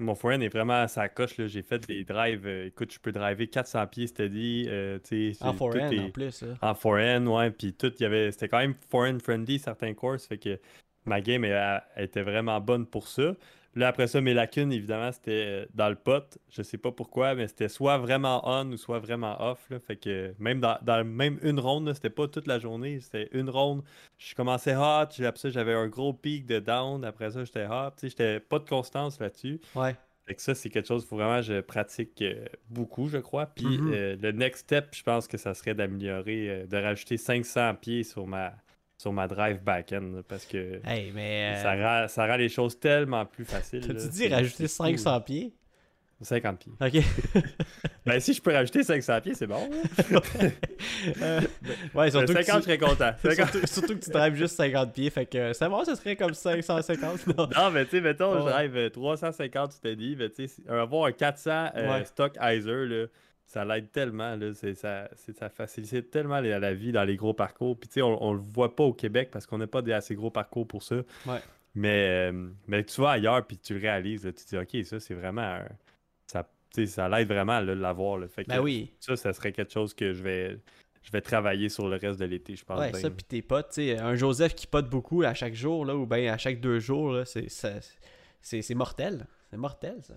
Mon 0.00 0.14
forehand 0.14 0.40
est 0.40 0.48
vraiment 0.48 0.82
à 0.82 0.88
sa 0.88 1.08
coche. 1.08 1.36
là. 1.38 1.46
J'ai 1.48 1.62
fait 1.62 1.84
des 1.86 2.04
drives. 2.04 2.46
euh, 2.46 2.66
écoute, 2.66 2.92
je 2.92 2.98
peux 3.00 3.12
driver 3.12 3.48
400 3.48 3.86
pieds 3.88 4.06
steady. 4.08 4.66
euh, 4.68 4.98
En 5.40 5.52
tout 5.52 5.64
est- 5.94 5.98
en 6.00 6.10
plus. 6.10 6.42
là. 6.42 6.54
en 6.62 6.74
forehand, 6.74 7.26
ouais. 7.26 7.50
Puis 7.52 7.72
tout, 7.72 7.92
y 8.00 8.04
avait, 8.04 8.30
c'était 8.32 8.48
quand 8.48 8.58
même 8.58 8.74
forehand 8.88 9.18
friendly 9.20 9.58
certains 9.58 9.94
courses, 9.94 10.26
fait 10.26 10.38
que 10.38 10.58
ma 11.04 11.20
game 11.20 11.44
elle, 11.44 11.82
elle 11.96 12.04
était 12.04 12.22
vraiment 12.22 12.60
bonne 12.60 12.86
pour 12.86 13.08
ça. 13.08 13.34
Là 13.78 13.88
après 13.88 14.06
ça, 14.08 14.20
mes 14.20 14.34
lacunes, 14.34 14.72
évidemment, 14.72 15.12
c'était 15.12 15.44
euh, 15.46 15.66
dans 15.74 15.88
le 15.88 15.94
pot. 15.94 16.38
Je 16.50 16.62
sais 16.62 16.78
pas 16.78 16.90
pourquoi, 16.92 17.34
mais 17.34 17.46
c'était 17.48 17.68
soit 17.68 17.96
vraiment 17.98 18.42
on 18.44 18.70
ou 18.72 18.76
soit 18.76 18.98
vraiment 18.98 19.40
off. 19.40 19.70
Là. 19.70 19.78
Fait 19.80 19.96
que 19.96 20.34
même 20.38 20.60
dans, 20.60 20.78
dans 20.82 21.04
même 21.06 21.38
une 21.42 21.60
ronde, 21.60 21.92
c'était 21.94 22.10
pas 22.10 22.26
toute 22.28 22.46
la 22.46 22.58
journée, 22.58 23.00
c'était 23.00 23.28
une 23.32 23.48
ronde. 23.48 23.82
Je 24.18 24.34
commençais 24.34 24.74
hot, 24.74 24.80
après 25.24 25.36
ça, 25.36 25.50
j'avais 25.50 25.74
un 25.74 25.86
gros 25.88 26.12
pic 26.12 26.44
de 26.46 26.58
down. 26.58 27.04
Après 27.04 27.30
ça, 27.30 27.44
j'étais 27.44 27.66
hot. 27.66 27.92
J'étais 28.02 28.40
pas 28.40 28.58
de 28.58 28.68
constance 28.68 29.20
là-dessus. 29.20 29.60
Ouais. 29.74 29.96
Fait 30.26 30.34
que 30.34 30.42
ça, 30.42 30.54
c'est 30.54 30.68
quelque 30.68 30.86
chose 30.88 31.06
faut 31.06 31.16
vraiment 31.16 31.36
que 31.36 31.42
je 31.46 31.60
pratique 31.60 32.20
euh, 32.20 32.44
beaucoup, 32.68 33.08
je 33.08 33.16
crois. 33.18 33.46
Puis 33.46 33.78
Mhm. 33.78 33.90
euh, 33.92 34.16
le 34.20 34.32
next 34.32 34.64
step, 34.64 34.88
je 34.94 35.02
pense 35.02 35.26
que 35.28 35.38
ça 35.38 35.54
serait 35.54 35.74
d'améliorer, 35.74 36.50
euh, 36.50 36.66
de 36.66 36.76
rajouter 36.76 37.16
500 37.16 37.74
pieds 37.76 38.02
sur 38.04 38.26
ma, 38.26 38.52
sur 38.98 39.12
ma 39.12 39.26
drive 39.28 39.62
back-end. 39.62 40.22
Parce 40.28 40.44
que 40.44 40.80
Hey, 40.84 41.12
mais. 41.14 41.54
euh, 41.56 41.62
ça, 41.62 41.74
rend, 42.02 42.08
ça 42.08 42.26
rend 42.26 42.36
les 42.36 42.48
choses 42.50 42.78
tellement 42.78 43.24
plus 43.24 43.44
faciles. 43.46 43.80
T'as-tu 43.86 44.08
dit 44.08 44.28
rajouter 44.28 44.66
c'est 44.68 44.76
fou, 44.76 44.84
500 44.98 45.20
pieds? 45.22 45.44
là. 45.44 45.50
50 46.26 46.58
pieds. 46.58 46.72
Ok. 46.80 47.42
Ben, 48.04 48.18
si 48.20 48.32
je 48.32 48.40
peux 48.40 48.52
rajouter 48.52 48.82
500 48.82 49.20
pieds, 49.20 49.34
c'est 49.34 49.46
bon. 49.46 49.68
Euh, 51.22 51.40
ouais, 51.94 52.10
surtout, 52.10 52.32
50, 52.32 52.34
que 52.46 52.52
je 52.52 52.56
tu... 52.56 52.62
serais 52.62 52.78
content. 52.78 53.12
50. 53.22 53.36
surtout, 53.52 53.66
surtout 53.66 53.94
que 53.98 54.04
tu 54.04 54.10
drives 54.10 54.34
juste 54.34 54.56
50 54.56 54.92
pieds. 54.92 55.10
Fait 55.10 55.26
que 55.26 55.52
c'est 55.52 55.68
bon, 55.68 55.84
ça 55.84 55.94
serait 55.94 56.16
comme 56.16 56.34
550. 56.34 57.26
Non. 57.36 57.48
Non, 57.56 57.70
mais 57.70 57.84
tu 57.84 57.92
sais, 57.92 58.00
mettons, 58.00 58.32
Ouais. 58.32 58.40
je 58.40 58.46
drive 58.50 58.76
euh, 58.76 58.88
350 58.90 59.72
steady, 59.72 60.16
mais 60.18 60.28
tu 60.30 60.48
sais, 60.48 60.62
avoir 60.68 61.06
un 61.06 61.12
400 61.12 61.50
euh, 61.76 61.88
Ouais. 61.98 62.04
stock 62.04 62.34
Iser, 62.42 62.86
là, 62.86 63.06
ça 63.48 63.64
l'aide 63.64 63.90
tellement, 63.90 64.36
là, 64.36 64.52
c'est, 64.54 64.74
ça, 64.74 65.08
c'est, 65.16 65.36
ça 65.36 65.48
facilite 65.48 66.10
tellement 66.10 66.38
la, 66.40 66.58
la 66.58 66.74
vie 66.74 66.92
dans 66.92 67.02
les 67.04 67.16
gros 67.16 67.32
parcours. 67.34 67.76
Puis 67.80 67.88
tu 67.88 67.94
sais, 67.94 68.02
on, 68.02 68.22
on 68.22 68.32
le 68.34 68.40
voit 68.40 68.76
pas 68.76 68.84
au 68.84 68.92
Québec 68.92 69.30
parce 69.32 69.46
qu'on 69.46 69.58
n'a 69.58 69.66
pas 69.66 69.82
des 69.82 69.92
assez 69.92 70.14
gros 70.14 70.30
parcours 70.30 70.66
pour 70.68 70.82
ça. 70.82 70.96
Ouais. 71.26 71.40
Mais, 71.74 72.30
euh, 72.30 72.48
mais 72.66 72.84
tu 72.84 73.00
vas 73.00 73.10
ailleurs 73.12 73.46
puis 73.46 73.56
tu 73.56 73.74
le 73.74 73.80
réalises, 73.80 74.24
là, 74.26 74.32
tu 74.32 74.44
te 74.44 74.48
dis, 74.50 74.58
OK, 74.58 74.84
ça, 74.84 75.00
c'est 75.00 75.14
vraiment... 75.14 75.42
un- 75.42 75.68
ça, 76.26 76.46
ça 76.86 77.08
l'aide 77.08 77.26
vraiment 77.28 77.58
là, 77.60 77.74
de 77.74 77.80
l'avoir. 77.80 78.20
Fait 78.28 78.44
que 78.44 78.50
Ben 78.50 78.60
oui. 78.60 78.92
ça, 79.00 79.16
ça 79.16 79.32
serait 79.32 79.52
quelque 79.52 79.72
chose 79.72 79.94
que 79.94 80.12
je 80.12 80.22
vais, 80.22 80.58
je 81.02 81.10
vais 81.10 81.22
travailler 81.22 81.70
sur 81.70 81.88
le 81.88 81.96
reste 81.96 82.20
de 82.20 82.26
l'été, 82.26 82.54
je 82.54 82.64
pense. 82.66 82.78
Ouais, 82.78 82.90
bien. 82.90 83.00
ça, 83.00 83.10
puis 83.10 83.24
tes 83.24 83.40
potes, 83.40 83.68
tu 83.68 83.74
sais, 83.76 83.98
un 83.98 84.14
Joseph 84.14 84.54
qui 84.54 84.66
pote 84.66 84.90
beaucoup 84.90 85.22
à 85.22 85.32
chaque 85.32 85.54
jour, 85.54 85.86
là, 85.86 85.96
ou 85.96 86.04
bien 86.04 86.30
à 86.32 86.36
chaque 86.36 86.60
deux 86.60 86.80
jours, 86.80 87.12
là, 87.12 87.24
c'est, 87.24 87.48
ça- 87.48 87.80
c'est, 88.42 88.60
c'est 88.60 88.74
mortel. 88.74 89.26
C'est 89.50 89.56
mortel, 89.56 89.96
ça. 90.02 90.14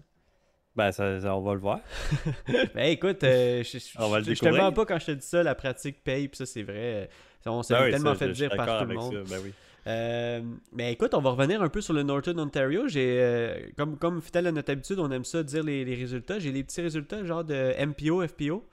Ben, 0.75 0.92
ça, 0.92 1.20
ça, 1.20 1.36
on 1.36 1.42
va 1.42 1.54
le 1.54 1.60
voir. 1.60 1.80
Ben 2.75 2.86
écoute, 2.92 3.24
euh, 3.24 3.62
je, 3.63 3.78
je- 3.78 3.86
On 4.00 4.10
va 4.10 4.20
le 4.20 4.25
je- 4.25 4.34
je 4.36 4.40
te 4.40 4.48
mens 4.50 4.72
pas 4.72 4.86
quand 4.86 5.00
je 5.00 5.08
te 5.08 5.12
dis 5.12 5.25
ça, 5.28 5.44
la 5.44 5.54
pratique 5.56 6.04
paye, 6.04 6.28
puis 6.30 6.38
ça, 6.38 6.46
c'est 6.46 6.63
vrai. 6.63 7.10
On 7.46 7.62
s'est 7.63 7.74
Ben 7.74 7.84
oui, 7.86 7.92
tellement 7.92 8.13
ça, 8.13 8.25
fait 8.25 8.32
dire 8.32 8.50
par 8.56 8.80
tout 8.82 8.86
le 8.88 8.94
monde. 8.96 9.13
ça, 9.28 9.36
ben 9.36 9.42
oui. 9.44 9.51
Euh, 9.88 10.42
mais 10.74 10.94
écoute, 10.94 11.13
on 11.16 11.22
va 11.22 11.32
revenir 11.32 11.62
un 11.62 11.68
peu 11.70 11.82
sur 11.82 11.94
le 11.94 12.04
Norton 12.04 12.38
Ontario. 12.38 12.88
J'ai, 12.88 13.18
euh, 13.20 13.58
comme, 13.75 13.98
comme 13.98 14.22
fidèle 14.22 14.46
à 14.48 14.51
notre 14.51 14.72
habitude, 14.72 15.00
on 15.00 15.10
aime 15.12 15.25
ça 15.25 15.42
dire 15.44 15.63
les, 15.63 15.84
les 15.84 15.96
résultats. 15.96 16.38
J'ai 16.40 16.51
des 16.51 16.63
petits 16.63 16.82
résultats 16.82 17.25
genre 17.25 17.44
de 17.44 17.74
MPO, 17.84 18.25
FPO. 18.28 18.63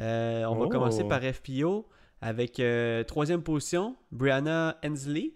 On 0.00 0.02
va 0.02 0.64
Oh. 0.64 0.68
commencer 0.68 1.04
par 1.04 1.20
FPO 1.22 1.88
avec 2.20 2.60
troisième 3.06 3.42
position, 3.42 3.96
Brianna 4.10 4.76
Hensley. 4.84 5.32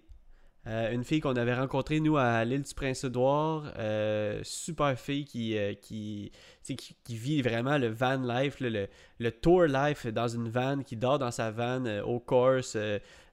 Euh, 0.69 0.93
une 0.93 1.03
fille 1.03 1.21
qu'on 1.21 1.35
avait 1.35 1.55
rencontrée, 1.55 1.99
nous, 1.99 2.17
à 2.17 2.45
l'île 2.45 2.63
du 2.63 2.75
Prince-Édouard. 2.75 3.73
Euh, 3.79 4.41
super 4.45 4.97
fille 4.97 5.25
qui, 5.25 5.59
euh, 5.59 5.75
qui, 5.75 6.31
qui, 6.63 7.17
vit 7.17 7.43
vraiment 7.43 7.79
le 7.79 7.89
van 7.89 8.17
life, 8.17 8.61
le, 8.61 8.87
le, 9.19 9.31
tour 9.33 9.65
life 9.65 10.07
dans 10.07 10.29
une 10.29 10.49
van, 10.49 10.83
qui 10.85 10.97
dort 10.97 11.19
dans 11.19 11.33
sa 11.33 11.51
van 11.51 11.85
au 12.03 12.21
course, 12.21 12.77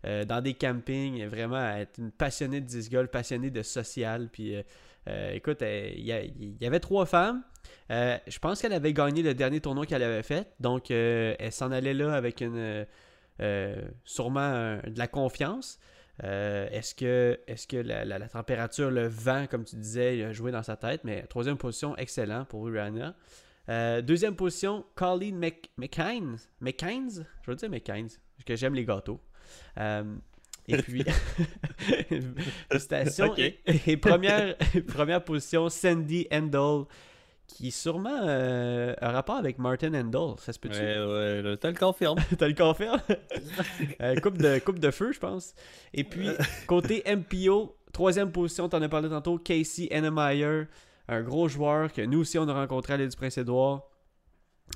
dans 0.04 0.44
des 0.44 0.56
campings. 0.56 1.24
Vraiment, 1.28 1.64
être 1.76 2.00
une 2.00 2.12
passionnée 2.12 2.62
de 2.62 2.66
disc 2.66 2.92
golf, 2.92 3.12
passionnée 3.12 3.52
de 3.52 3.62
social. 3.62 4.30
Puis, 4.32 4.56
écoute, 5.32 5.60
il 5.62 6.00
y, 6.00 6.58
y, 6.62 6.66
avait 6.66 6.80
trois 6.80 7.06
femmes. 7.06 7.44
je 7.92 8.40
pense 8.40 8.60
qu'elle 8.60 8.74
avait 8.74 8.94
gagné 8.94 9.22
le 9.22 9.36
dernier 9.36 9.62
tournoi 9.62 9.86
qu'elle 9.86 10.04
avait 10.04 10.24
fait. 10.24 10.52
Donc, 10.60 10.90
elle 10.90 11.52
s'en 11.52 11.72
allait 11.72 11.94
là 11.94 12.16
avec 12.16 12.42
une. 12.42 12.88
sûrement 14.04 14.80
de 14.84 14.98
la 14.98 15.08
confiance. 15.08 15.78
Euh, 16.24 16.68
est-ce 16.72 16.96
que, 16.96 17.40
est 17.48 17.70
que 17.70 17.78
la, 17.78 18.20
température, 18.28 18.92
le 18.92 19.08
vent, 19.08 19.46
comme 19.50 19.64
tu 19.64 19.76
disais, 19.76 20.24
a 20.24 20.34
joué 20.34 20.52
dans 20.52 20.64
sa 20.64 20.76
tête? 20.76 21.02
Mais 21.04 21.24
troisième 21.24 21.58
position, 21.58 21.96
excellent 21.98 22.46
pour 22.46 22.66
Rihanna. 22.66 23.16
Euh, 23.70 24.02
deuxième 24.02 24.36
position, 24.36 24.86
Colleen 24.96 25.38
McKines. 25.78 26.38
McKines? 26.60 27.26
Je 27.44 27.52
veux 27.52 27.56
dire 27.56 27.70
McKines, 27.70 28.10
parce 28.10 28.46
que 28.46 28.56
j'aime 28.56 28.74
les 28.74 28.86
gâteaux. 28.86 29.20
Euh, 29.78 30.16
et 30.68 30.78
puis, 30.78 31.04
félicitations. 32.70 33.36
Et, 33.38 33.98
première, 33.98 34.56
première 34.88 35.24
position, 35.24 35.70
Sandy 35.70 36.28
Endall 36.32 36.86
qui 37.50 37.70
est 37.70 37.72
sûrement 37.72 38.22
euh, 38.24 38.94
un 39.02 39.12
rapport 39.12 39.36
avec 39.36 39.58
Martin 39.58 39.94
Handel, 39.94 40.36
ça 40.38 40.54
se 40.54 40.60
peut-tu? 40.60 40.80
Ouais, 40.80 41.44
ouais, 41.44 41.58
t'as 41.58 41.72
le 41.72 41.78
confirme. 41.78 42.20
t'as 42.38 42.48
le 42.48 42.54
confirme? 42.54 43.02
Euh, 44.02 44.16
coupe, 44.20 44.38
de, 44.38 44.60
coupe 44.60 44.80
de 44.80 44.92
feu, 44.92 45.12
je 45.12 45.20
pense. 45.20 45.54
Et 45.94 46.04
puis, 46.04 46.30
côté 46.68 47.04
MPO, 47.06 47.76
troisième 47.92 48.32
position, 48.32 48.70
t'en 48.70 48.82
as 48.82 48.90
parlé 48.90 49.10
tantôt, 49.10 49.38
Casey 49.38 49.90
Ennemeyer, 49.92 50.66
un 51.08 51.22
gros 51.22 51.48
joueur 51.48 51.92
que 51.92 52.02
nous 52.02 52.20
aussi 52.20 52.38
on 52.38 52.48
a 52.48 52.54
rencontré 52.54 52.94
à 52.94 52.98
l'île 52.98 53.10
du 53.10 53.18
Prince-Édouard. 53.18 53.90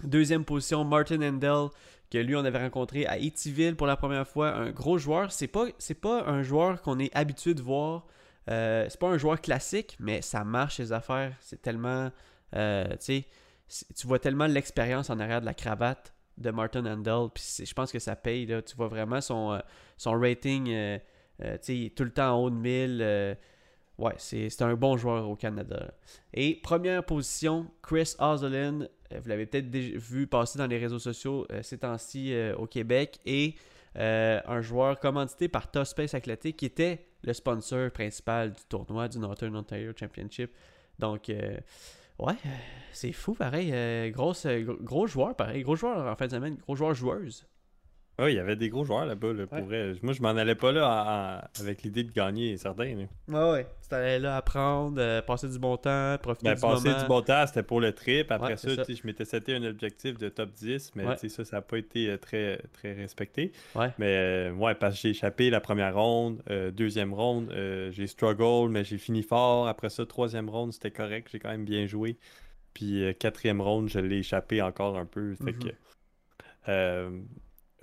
Deuxième 0.03 0.43
position, 0.43 0.83
Martin 0.83 1.21
Handel, 1.21 1.67
que 2.09 2.17
lui 2.17 2.35
on 2.35 2.43
avait 2.43 2.59
rencontré 2.59 3.05
à 3.05 3.17
Eatyville 3.17 3.75
pour 3.75 3.87
la 3.87 3.95
première 3.95 4.27
fois. 4.27 4.53
Un 4.55 4.71
gros 4.71 4.97
joueur. 4.97 5.31
C'est 5.31 5.47
pas, 5.47 5.65
c'est 5.77 5.99
pas 5.99 6.23
un 6.25 6.43
joueur 6.43 6.81
qu'on 6.81 6.99
est 6.99 7.15
habitué 7.15 7.53
de 7.53 7.61
voir. 7.61 8.05
Euh, 8.49 8.87
c'est 8.89 8.99
pas 8.99 9.09
un 9.09 9.17
joueur 9.17 9.39
classique, 9.39 9.95
mais 9.99 10.21
ça 10.21 10.43
marche 10.43 10.77
ses 10.77 10.91
affaires. 10.91 11.33
C'est 11.39 11.61
tellement 11.61 12.11
euh, 12.55 12.95
tu 12.99 14.07
vois 14.07 14.19
tellement 14.19 14.47
l'expérience 14.47 15.09
en 15.09 15.19
arrière 15.19 15.41
de 15.41 15.45
la 15.45 15.53
cravate 15.53 16.13
de 16.37 16.51
Martin 16.51 16.85
Handel, 16.85 17.29
puis 17.33 17.43
je 17.65 17.73
pense 17.73 17.91
que 17.91 17.99
ça 17.99 18.15
paye. 18.15 18.45
Là. 18.45 18.61
Tu 18.61 18.75
vois 18.75 18.87
vraiment 18.87 19.21
son, 19.21 19.53
euh, 19.53 19.59
son 19.97 20.19
rating 20.19 20.69
euh, 20.69 20.97
tout 21.95 22.03
le 22.03 22.11
temps 22.11 22.35
en 22.35 22.43
haut 22.43 22.49
de 22.49 22.55
1000. 22.55 23.37
ouais, 23.97 24.13
c'est 24.17 24.61
un 24.61 24.73
bon 24.75 24.97
joueur 24.97 25.29
au 25.29 25.35
Canada. 25.35 25.93
Et 26.33 26.55
première 26.55 27.03
position, 27.03 27.67
Chris 27.81 28.15
Oslin. 28.19 28.87
Vous 29.11 29.29
l'avez 29.29 29.45
peut-être 29.45 29.67
vu 29.67 30.25
passer 30.25 30.57
dans 30.57 30.65
les 30.65 30.79
réseaux 30.79 30.99
sociaux 30.99 31.45
ces 31.61 31.77
temps-ci 31.77 32.35
au 32.57 32.65
Québec. 32.65 33.19
Et 33.25 33.55
un 33.95 34.61
joueur 34.61 34.99
commandité 34.99 35.47
par 35.47 35.69
Top 35.69 35.85
Space 35.85 36.13
Athletic 36.15 36.57
qui 36.57 36.65
était 36.65 37.05
le 37.23 37.33
sponsor 37.33 37.91
principal 37.91 38.51
du 38.51 38.63
tournoi 38.67 39.07
du 39.07 39.19
Northern 39.19 39.55
Ontario 39.55 39.91
Championship. 39.95 40.51
Donc, 40.97 41.29
Ouais, 42.19 42.35
c'est 42.91 43.11
fou, 43.11 43.33
pareil. 43.33 43.71
Euh, 43.73 44.11
euh, 44.45 44.77
gros 44.81 45.07
joueur, 45.07 45.35
pareil. 45.35 45.63
Gros 45.63 45.75
joueur 45.75 46.11
en 46.11 46.15
fin 46.15 46.27
de 46.27 46.31
semaine. 46.31 46.57
Gros 46.57 46.75
joueur 46.75 46.93
joueuse. 46.93 47.47
Oui, 48.19 48.33
il 48.33 48.35
y 48.35 48.39
avait 48.39 48.55
des 48.55 48.69
gros 48.69 48.85
joueurs 48.85 49.05
là-bas. 49.07 49.33
Là, 49.33 49.47
pour 49.47 49.59
Moi, 49.59 50.13
je 50.13 50.21
m'en 50.21 50.29
allais 50.29 50.53
pas 50.53 50.71
là 50.71 51.49
avec 51.59 51.81
l'idée 51.81 52.03
de 52.03 52.11
gagner, 52.11 52.57
certain. 52.57 52.83
Oui, 52.83 53.07
Ouais, 53.27 53.51
ouais. 53.51 53.67
Tu 53.89 53.95
allais 53.95 54.19
là 54.19 54.37
apprendre, 54.37 55.01
euh, 55.01 55.21
passer 55.23 55.49
du 55.49 55.57
bon 55.57 55.77
temps, 55.77 56.17
profiter 56.21 56.49
ben, 56.49 56.55
du 56.55 56.61
passer 56.61 56.93
du 56.93 57.05
bon 57.07 57.21
temps, 57.21 57.45
c'était 57.47 57.63
pour 57.63 57.81
le 57.81 57.91
trip. 57.91 58.31
Après 58.31 58.55
ça, 58.57 58.69
je 58.69 59.01
m'étais 59.07 59.25
seté 59.25 59.55
un 59.55 59.63
objectif 59.63 60.17
de 60.19 60.29
top 60.29 60.51
10, 60.51 60.91
mais 60.95 61.05
ça, 61.27 61.43
ça 61.43 61.57
n'a 61.57 61.61
pas 61.61 61.77
été 61.77 62.09
euh, 62.09 62.17
très, 62.17 62.61
très 62.73 62.93
respecté. 62.93 63.51
Mais 63.97 64.15
euh, 64.15 64.51
ouais, 64.53 64.75
parce 64.75 64.95
que 64.95 65.01
j'ai 65.01 65.09
échappé 65.09 65.49
la 65.49 65.59
première 65.59 65.95
ronde, 65.95 66.43
deuxième 66.73 67.13
ronde, 67.13 67.51
j'ai 67.91 68.07
struggle, 68.07 68.69
mais 68.69 68.83
j'ai 68.83 68.99
fini 68.99 69.23
fort. 69.23 69.67
Après 69.67 69.89
ça, 69.89 70.05
troisième 70.05 70.49
ronde, 70.49 70.71
c'était 70.71 70.91
correct, 70.91 71.29
j'ai 71.31 71.39
quand 71.39 71.49
même 71.49 71.65
bien 71.65 71.87
joué. 71.87 72.17
Puis 72.75 73.03
quatrième 73.19 73.61
ronde, 73.61 73.89
je 73.89 73.99
l'ai 73.99 74.19
échappé 74.19 74.61
encore 74.61 74.97
un 74.97 75.05
peu. 75.05 75.35
Fait 75.35 75.51
mm-hmm. 75.51 75.71
que, 76.65 77.21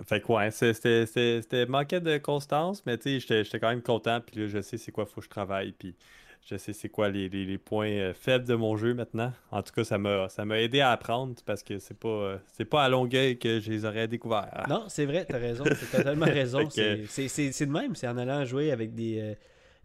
fait 0.05 0.21
que 0.21 0.31
ouais, 0.31 0.51
c'était 0.51 1.65
manquait 1.67 2.01
de 2.01 2.17
constance, 2.17 2.85
mais 2.85 2.97
tu 2.97 3.19
sais, 3.19 3.43
j'étais 3.43 3.59
quand 3.59 3.69
même 3.69 3.81
content, 3.81 4.19
puis 4.21 4.41
là, 4.41 4.47
je 4.47 4.61
sais 4.61 4.77
c'est 4.77 4.91
quoi 4.91 5.05
faut 5.05 5.21
que 5.21 5.25
je 5.25 5.29
travaille, 5.29 5.71
puis 5.71 5.95
je 6.43 6.57
sais 6.57 6.73
c'est 6.73 6.89
quoi 6.89 7.09
les, 7.09 7.29
les, 7.29 7.57
points 7.57 7.91
euh, 7.91 8.13
faibles 8.13 8.45
de 8.45 8.55
mon 8.55 8.75
jeu 8.75 8.93
maintenant. 8.93 9.31
En 9.51 9.61
tout 9.61 9.73
cas, 9.73 9.83
ça 9.83 9.97
m'a 9.97 10.27
ça 10.29 10.43
m'a 10.43 10.59
aidé 10.59 10.81
à 10.81 10.91
apprendre 10.91 11.35
parce 11.45 11.61
que 11.61 11.79
c'est 11.79 11.97
pas 11.97 12.07
euh, 12.07 12.37
c'est 12.51 12.65
pas 12.65 12.83
à 12.83 12.89
Longueuil 12.89 13.37
que 13.37 13.59
je 13.59 13.71
les 13.71 13.85
aurais 13.85 14.07
découverts. 14.07 14.65
Non, 14.67 14.85
c'est 14.87 15.05
vrai, 15.05 15.25
t'as 15.25 15.37
raison, 15.37 15.63
t'as 15.63 15.97
totalement 15.97 16.25
raison. 16.25 16.67
C'est 16.69 17.65
de 17.65 17.71
même, 17.71 17.95
c'est 17.95 18.07
en 18.07 18.17
allant 18.17 18.43
jouer 18.43 18.71
avec 18.71 18.95
des, 18.95 19.19
euh, 19.19 19.35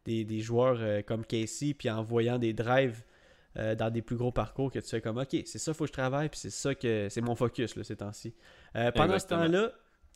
des, 0.04 0.24
des, 0.24 0.40
joueurs 0.40 0.78
comme 1.04 1.24
Casey, 1.24 1.74
puis 1.74 1.90
en 1.90 2.02
voyant 2.02 2.38
des 2.38 2.52
drives 2.52 3.02
dans 3.78 3.90
des 3.90 4.02
plus 4.02 4.16
gros 4.16 4.32
parcours 4.32 4.70
que 4.70 4.78
tu 4.78 4.86
sais 4.86 5.00
comme 5.00 5.16
ok, 5.16 5.34
c'est 5.46 5.58
ça 5.58 5.72
faut 5.72 5.84
que 5.84 5.88
je 5.88 5.92
travaille, 5.92 6.28
puis 6.28 6.38
c'est 6.38 6.50
ça 6.50 6.74
que 6.74 7.08
c'est 7.08 7.22
mon 7.22 7.34
focus 7.34 7.74
là, 7.74 7.84
ces 7.84 7.96
temps-ci. 7.96 8.34
pendant 8.94 9.18
ce 9.18 9.26
temps-là, 9.28 9.72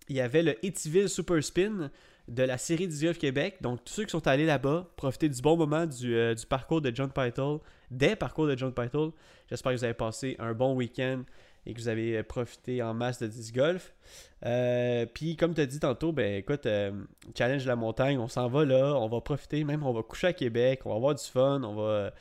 il 0.08 0.16
y 0.16 0.20
avait 0.20 0.42
le 0.42 0.64
Etiville 0.64 1.08
Super 1.08 1.42
Spin 1.42 1.90
de 2.28 2.42
la 2.42 2.58
série 2.58 2.88
du 2.88 3.14
Québec. 3.14 3.56
Donc, 3.60 3.84
tous 3.84 3.92
ceux 3.92 4.04
qui 4.04 4.10
sont 4.10 4.26
allés 4.26 4.46
là-bas, 4.46 4.86
profitez 4.96 5.28
du 5.28 5.42
bon 5.42 5.56
moment 5.56 5.86
du, 5.86 6.14
euh, 6.14 6.34
parcours 6.48 6.80
de 6.80 6.94
John 6.94 7.10
Pythol, 7.10 7.58
des 7.90 8.14
parcours 8.16 8.46
de 8.46 8.56
John 8.56 8.72
Pythol. 8.72 9.10
J'espère 9.48 9.72
que 9.72 9.78
vous 9.78 9.84
avez 9.84 9.94
passé 9.94 10.36
un 10.38 10.52
bon 10.52 10.74
week-end 10.74 11.22
et 11.66 11.74
que 11.74 11.80
vous 11.80 11.88
avez 11.88 12.18
euh, 12.18 12.22
profité 12.22 12.82
en 12.82 12.94
masse 12.94 13.20
de 13.20 13.26
disc 13.26 13.54
golf. 13.54 13.92
Euh, 14.46 15.06
puis, 15.06 15.36
comme 15.36 15.54
tu 15.54 15.60
as 15.60 15.66
dit 15.66 15.80
tantôt, 15.80 16.12
ben 16.12 16.36
écoute, 16.36 16.68
Challenge 17.36 17.62
de 17.62 17.68
la 17.68 17.76
montagne, 17.76 18.18
on 18.18 18.28
s'en 18.28 18.48
va 18.48 18.64
là, 18.64 18.94
on 18.94 19.08
va 19.08 19.20
profiter, 19.20 19.64
même 19.64 19.82
on 19.82 19.92
va 19.92 20.02
coucher 20.02 20.28
à 20.28 20.32
Québec, 20.32 20.82
on 20.84 20.90
va 20.90 20.96
avoir 20.96 21.14
du 21.16 21.24
fun, 21.24 21.62
on 21.64 21.74
va 21.74 22.12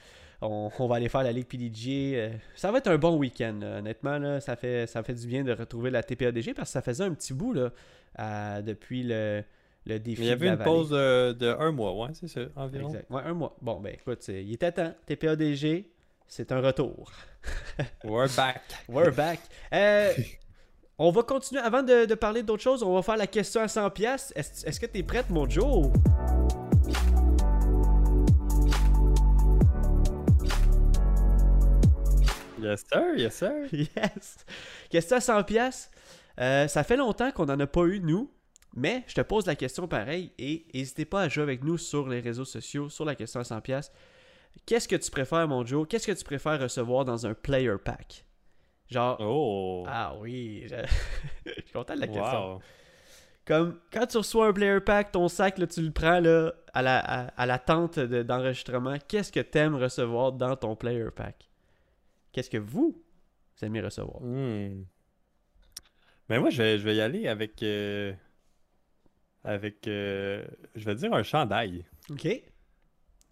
on, 0.42 0.88
va 0.88 0.96
aller 0.96 1.10
faire 1.10 1.24
la 1.24 1.32
Ligue 1.32 1.48
PDG. 1.48 2.14
Euh, 2.16 2.30
ça 2.56 2.72
va 2.72 2.78
être 2.78 2.88
un 2.88 2.98
bon 2.98 3.18
week-end, 3.18 3.60
honnêtement. 3.62 4.40
ça, 4.40 4.56
fait, 4.56 4.88
ça 4.88 5.04
fait 5.04 5.14
du 5.14 5.28
bien 5.28 5.44
de 5.44 5.52
retrouver 5.52 5.90
la 5.90 6.04
TPADG 6.04 6.54
parce 6.54 6.70
que 6.70 6.74
ça 6.74 6.82
faisait 6.82 7.04
un 7.04 7.14
petit 7.14 7.34
bout 7.34 7.54
là, 7.54 8.62
depuis 8.62 9.04
le, 9.04 9.44
le 9.86 10.00
défi. 10.00 10.22
il 10.22 10.28
y 10.28 10.32
avait 10.32 10.48
une 10.48 10.58
pause 10.58 10.90
de, 10.92 11.56
un 11.60 11.72
mois, 11.72 11.94
ouais, 11.94 12.10
c'est 12.14 12.28
ça, 12.28 12.42
environ. 12.56 12.90
Exact. 12.90 13.10
Ouais, 13.10 13.22
un 13.26 13.34
mois. 13.34 13.56
Bon, 13.62 13.80
ben 13.80 13.94
écoute, 13.94 14.28
il 14.28 14.54
était 14.54 14.72
temps. 14.72 14.94
TPADG, 15.06 15.86
c'est 16.28 16.52
un 16.52 16.62
retour. 16.62 17.12
We're 18.04 18.30
back. 18.36 18.62
We're 18.88 19.14
back. 19.14 19.40
Euh, 19.74 20.14
on 20.98 21.12
va 21.12 21.24
continuer. 21.24 21.62
Avant 21.62 21.82
de, 21.82 22.14
parler 22.14 22.44
d'autres 22.44 22.64
choses, 22.64 22.84
on 22.84 22.94
va 22.94 23.02
faire 23.02 23.18
la 23.18 23.28
question 23.28 23.62
à 23.62 23.68
100$. 23.68 24.34
Est-ce 24.36 24.66
est 24.66 24.80
que 24.80 24.86
tu 24.86 25.00
es 25.00 25.04
prête, 25.04 25.30
mon 25.30 25.50
Joe? 25.50 25.92
Yes, 32.62 32.84
sir, 32.92 33.16
yes, 33.18 33.36
sir. 33.36 33.68
Yes. 33.72 34.46
Question 34.90 35.18
à 35.18 35.22
100 35.22 35.44
pièces. 35.44 35.92
ça 36.38 36.84
fait 36.84 36.98
longtemps 36.98 37.32
qu'on 37.32 37.46
n'en 37.46 37.60
a 37.60 37.68
pas 37.68 37.86
eu, 37.86 38.00
nous. 38.00 38.32
Mais 38.76 39.04
je 39.08 39.16
te 39.16 39.22
pose 39.22 39.46
la 39.48 39.56
question 39.56 39.88
pareil 39.88 40.32
et 40.38 40.66
n'hésitez 40.74 41.06
pas 41.06 41.24
à 41.24 41.28
jouer 41.28 41.44
avec 41.44 41.64
nous 41.64 41.78
sur 41.78 42.08
les 42.08 42.20
réseaux 42.20 42.46
sociaux, 42.46 42.90
sur 42.90 43.04
la 43.04 43.16
question 43.16 43.40
à 43.40 43.44
100 43.44 43.62
pièces. 43.62 43.92
Qu'est-ce 44.66 44.88
que 44.88 44.96
tu 44.96 45.10
préfères, 45.10 45.48
mon 45.48 45.66
Joe? 45.66 45.88
Qu'est-ce 45.88 46.08
que 46.08 46.12
tu 46.12 46.24
préfères 46.24 46.60
recevoir 46.60 47.06
dans 47.06 47.26
un 47.26 47.34
player 47.34 47.76
pack? 47.84 48.26
Genre. 48.88 49.18
Oh! 49.20 49.86
Ah 49.88 50.16
oui, 50.20 50.66
je, 50.68 51.52
suis 51.64 51.72
content 51.74 51.96
de 51.96 52.02
la 52.02 52.08
question. 52.08 52.60
Comme 53.46 53.80
quand 53.92 54.06
tu 54.06 54.18
reçois 54.18 54.48
un 54.48 54.54
player 54.54 54.80
pack, 54.80 55.12
ton 55.12 55.28
sac, 55.28 55.58
là, 55.58 55.66
tu 55.66 55.82
le 55.82 55.92
prends 55.92 56.20
là, 56.20 56.54
à, 56.74 56.82
la, 56.82 57.00
à, 57.00 57.46
la 57.46 57.58
tente 57.58 58.00
d'enregistrement. 58.00 58.98
Qu'est-ce 59.08 59.32
que 59.32 59.40
tu 59.40 59.58
aimes 59.58 59.76
recevoir 59.76 60.34
dans 60.34 60.56
ton 60.56 60.76
player 60.76 61.10
pack? 61.16 61.49
Qu'est-ce 62.40 62.50
que 62.50 62.58
vous, 62.58 62.96
vous 63.58 63.66
aimez 63.66 63.82
recevoir? 63.82 64.22
Hmm. 64.22 64.86
Ben 66.30 66.40
moi, 66.40 66.50
je 66.50 66.62
vais, 66.62 66.78
je 66.78 66.86
vais 66.86 66.96
y 66.96 67.02
aller 67.02 67.28
avec. 67.28 67.62
Euh, 67.64 68.14
avec. 69.44 69.86
Euh, 69.90 70.46
je 70.74 70.86
vais 70.86 70.96
dire 70.96 71.14
un 71.14 71.24
chandail. 71.24 71.84
OK. 72.10 72.30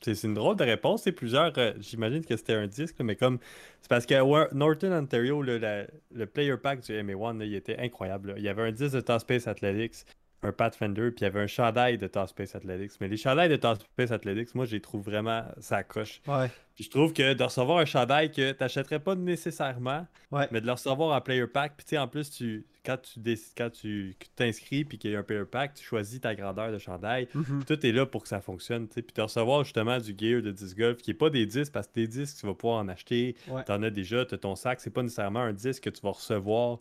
C'est 0.02 0.24
une 0.24 0.34
drôle 0.34 0.58
de 0.58 0.66
réponse. 0.66 1.04
C'est 1.04 1.14
plusieurs. 1.14 1.58
Euh, 1.58 1.72
j'imagine 1.80 2.26
que 2.26 2.36
c'était 2.36 2.56
un 2.56 2.68
disque, 2.68 3.00
mais 3.00 3.16
comme. 3.16 3.40
C'est 3.80 3.88
parce 3.88 4.06
que 4.06 4.54
Norton 4.54 4.92
Ontario, 4.92 5.42
le 5.42 6.26
player 6.26 6.58
pack 6.58 6.82
du 6.82 6.92
MA1, 6.92 7.46
il 7.46 7.56
était 7.56 7.80
incroyable. 7.80 8.34
Il 8.36 8.44
y 8.44 8.50
avait 8.50 8.64
un 8.64 8.74
disque 8.74 8.96
de 8.96 9.00
Top 9.00 9.22
Space 9.22 9.48
Athletics. 9.48 10.06
un 10.44 10.52
Pathfinder, 10.52 11.12
puis 11.12 11.22
il 11.22 11.24
y 11.24 11.28
avait 11.28 11.44
un 11.44 11.48
chandail 11.48 11.98
de 11.98 12.08
Top 12.08 12.28
Space 12.28 12.56
Athletics. 12.56 13.00
Mais 13.00 13.08
les 13.08 13.16
chandails 13.16 13.48
de 13.48 13.56
Top 13.56 13.82
Space 13.82 14.12
Athletics, 14.12 14.54
moi, 14.54 14.66
je 14.66 14.74
les 14.74 14.82
trouve 14.82 15.06
vraiment 15.06 15.46
ça 15.62 15.82
coche. 15.84 16.20
Ouais. 16.28 16.50
Puis 16.78 16.84
je 16.86 16.92
trouve 16.92 17.12
que 17.12 17.34
de 17.34 17.44
recevoir 17.44 17.80
un 17.80 17.86
chandail 17.86 18.32
que 18.32 18.52
tu 18.52 18.58
n'achèterais 18.62 19.00
pas 19.00 19.16
nécessairement, 19.16 20.06
Ouais. 20.32 20.48
mais 20.52 20.62
de 20.62 20.68
le 20.68 20.74
recevoir 20.74 21.18
en 21.18 21.22
player 21.22 21.48
pack, 21.48 21.74
puis 21.76 21.84
tu 21.86 21.90
sais, 21.90 21.98
en 21.98 22.08
plus, 22.08 22.30
tu, 22.30 22.66
quand 22.86 22.98
tu 23.02 23.20
quand 23.58 23.70
tu 23.72 24.16
t'inscris, 24.36 24.86
puis 24.86 25.00
qu'il 25.00 25.10
y 25.12 25.16
a 25.16 25.20
un 25.20 25.24
player 25.24 25.46
pack, 25.46 25.74
tu 25.74 25.84
choisis 25.84 26.22
ta 26.22 26.36
grandeur 26.36 26.72
de 26.72 26.78
chandail. 26.78 27.28
Mhm. 27.34 27.64
Tout 27.66 27.84
est 27.84 27.92
là 27.92 28.06
pour 28.06 28.22
que 28.22 28.28
ça 28.30 28.42
fonctionne. 28.42 28.88
tu 28.88 28.94
sais. 28.94 29.02
Puis 29.02 29.16
de 29.16 29.22
recevoir 29.24 29.64
justement 29.64 29.98
du 29.98 30.14
gear 30.16 30.44
de 30.44 30.52
disc 30.52 30.78
golf 30.78 30.98
qui 31.02 31.10
n'est 31.10 31.16
pas 31.18 31.32
des 31.32 31.48
disques, 31.48 31.74
parce 31.74 31.88
que 31.88 31.94
tes 31.94 32.08
disques, 32.08 32.38
tu 32.40 32.46
vas 32.46 32.54
pouvoir 32.54 32.80
en 32.80 32.88
acheter. 32.90 33.36
Ouais. 33.48 33.64
Tu 33.66 33.72
en 33.72 33.82
as 33.82 33.90
déjà, 33.90 34.24
tu 34.26 34.36
as 34.36 34.38
ton 34.38 34.56
sac. 34.56 34.80
C'est 34.80 34.92
pas 34.94 35.02
nécessairement 35.02 35.42
un 35.42 35.54
disque 35.54 35.84
que 35.86 35.90
tu 35.90 36.02
vas 36.02 36.12
recevoir, 36.12 36.78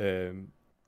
euh, 0.00 0.32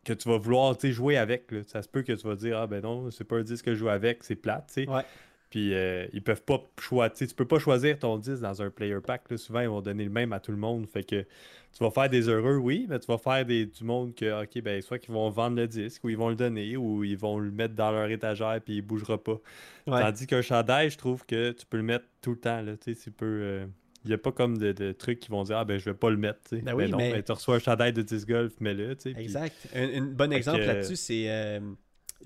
que 0.05 0.15
tu 0.15 0.29
vas 0.31 0.39
vouloir 0.39 0.75
jouer 0.83 1.19
avec. 1.19 1.53
là. 1.53 1.61
Ça 1.67 1.83
se 1.83 1.89
peut 1.89 2.01
que 2.03 2.13
tu 2.15 2.27
vas 2.27 2.37
dire 2.37 2.57
Ah 2.57 2.67
ben 2.67 2.81
non, 2.83 3.11
c'est 3.11 3.25
pas 3.25 3.37
un 3.37 3.43
disque 3.43 3.67
que 3.67 3.75
je 3.75 3.79
joue 3.81 3.91
avec, 3.91 4.25
c'est 4.25 4.37
plate. 4.37 4.69
tu 4.69 4.85
sais. 4.85 4.89
Ouais. 4.89 5.03
Puis 5.51 5.75
euh, 5.75 6.07
ils 6.13 6.23
peuvent 6.23 6.43
pas 6.43 6.61
choisir. 6.81 7.29
Tu 7.29 7.35
peux 7.35 7.45
pas 7.47 7.59
choisir 7.59 7.99
ton 7.99 8.19
disque 8.19 8.43
dans 8.43 8.61
un 8.63 8.71
player 8.71 8.99
pack. 9.05 9.31
là. 9.31 9.37
Souvent, 9.37 9.61
ils 9.61 9.69
vont 9.69 9.81
donner 9.81 10.05
le 10.05 10.11
même 10.11 10.33
à 10.33 10.41
tout 10.41 10.51
le 10.51 10.57
monde. 10.59 10.87
Fait 10.89 11.05
que 11.05 11.23
tu 11.23 11.85
vas 11.85 11.91
faire 11.91 12.09
des 12.11 12.29
heureux, 12.29 12.57
oui, 12.57 12.87
mais 12.89 12.99
tu 12.99 13.07
vas 13.07 13.19
faire 13.19 13.45
des, 13.47 13.67
du 13.67 13.85
monde 13.85 14.15
que, 14.15 14.43
ok, 14.43 14.63
ben, 14.63 14.81
soit 14.83 14.99
qu'ils 14.99 15.13
vont 15.15 15.29
vendre 15.31 15.57
le 15.57 15.69
disque, 15.69 16.03
ou 16.05 16.09
ils 16.09 16.17
vont 16.17 16.31
le 16.31 16.35
donner, 16.37 16.77
ou 16.77 17.05
ils 17.05 17.17
vont 17.19 17.39
le 17.39 17.51
mettre 17.51 17.75
dans 17.75 17.91
leur 17.93 18.11
étagère, 18.11 18.61
puis 18.65 18.77
il 18.77 18.83
bougera 18.83 19.23
pas. 19.23 19.39
Ouais. 19.87 20.01
Tandis 20.01 20.27
qu'un 20.27 20.43
chandail, 20.43 20.91
je 20.91 20.99
trouve 20.99 21.25
que 21.27 21.53
tu 21.53 21.65
peux 21.67 21.77
le 21.77 21.83
mettre 21.85 22.07
tout 22.23 22.31
le 22.31 22.39
temps. 22.41 22.61
Là, 22.63 22.73
tu 22.77 22.95
peux. 23.13 23.25
euh, 23.27 23.67
Il 24.05 24.09
n'y 24.09 24.15
a 24.15 24.19
pas 24.19 24.33
comme 24.33 24.57
de, 24.59 24.73
de 24.73 24.93
trucs 24.93 25.21
qui 25.21 25.31
vont 25.31 25.43
dire 25.45 25.59
Ah 25.59 25.65
ben 25.65 25.79
je 25.79 25.85
vais 25.85 25.95
pas 25.95 26.11
le 26.11 26.17
mettre. 26.17 26.41
tu 26.49 26.57
sais. 26.57 26.63
Ben 26.63 26.75
oui, 26.75 26.89
non, 26.91 26.97
mais- 26.99 27.13
ben, 27.13 27.23
tu 27.23 27.33
reçois 27.33 27.57
un 27.57 27.59
chandail 27.61 27.93
de 27.93 28.03
disc 28.03 28.27
golf, 28.29 28.53
mets-le. 28.61 28.97
tu 28.97 29.03
sais, 29.03 29.11
puis- 29.15 29.23
Exact. 29.25 29.55
Un, 29.75 29.99
un 30.03 30.03
bon 30.07 30.33
exemple 30.33 30.61
que- 30.61 30.67
là-dessus, 30.67 30.97
c'est 30.97 31.29
euh, 31.29 31.61